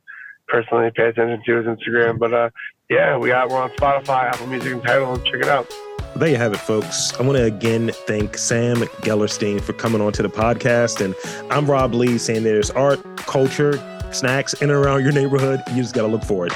personally 0.47 0.91
pay 0.95 1.07
attention 1.07 1.41
to 1.45 1.59
is 1.59 1.65
Instagram. 1.65 2.19
But 2.19 2.33
uh, 2.33 2.49
yeah, 2.89 3.17
we 3.17 3.29
got 3.29 3.49
we're 3.49 3.61
on 3.61 3.69
Spotify, 3.71 4.25
Apple 4.33 4.47
Music, 4.47 4.73
and 4.73 4.83
Tidal. 4.83 5.17
Check 5.19 5.41
it 5.41 5.47
out. 5.47 5.71
There 6.15 6.29
you 6.29 6.37
have 6.37 6.53
it, 6.53 6.57
folks. 6.57 7.13
I 7.19 7.23
want 7.23 7.37
to 7.37 7.43
again 7.43 7.91
thank 8.07 8.37
Sam 8.37 8.77
Gellerstein 8.77 9.61
for 9.61 9.73
coming 9.73 10.01
on 10.01 10.13
to 10.13 10.23
the 10.23 10.29
podcast. 10.29 11.03
And 11.03 11.15
I'm 11.51 11.69
Rob 11.69 11.93
Lee 11.93 12.17
saying 12.17 12.43
there's 12.43 12.71
art, 12.71 12.99
culture, 13.17 13.73
snacks 14.11 14.53
in 14.53 14.69
and 14.69 14.79
around 14.79 15.03
your 15.03 15.11
neighborhood. 15.11 15.61
You 15.69 15.81
just 15.83 15.93
got 15.93 16.01
to 16.03 16.07
look 16.07 16.23
for 16.23 16.47
it. 16.47 16.53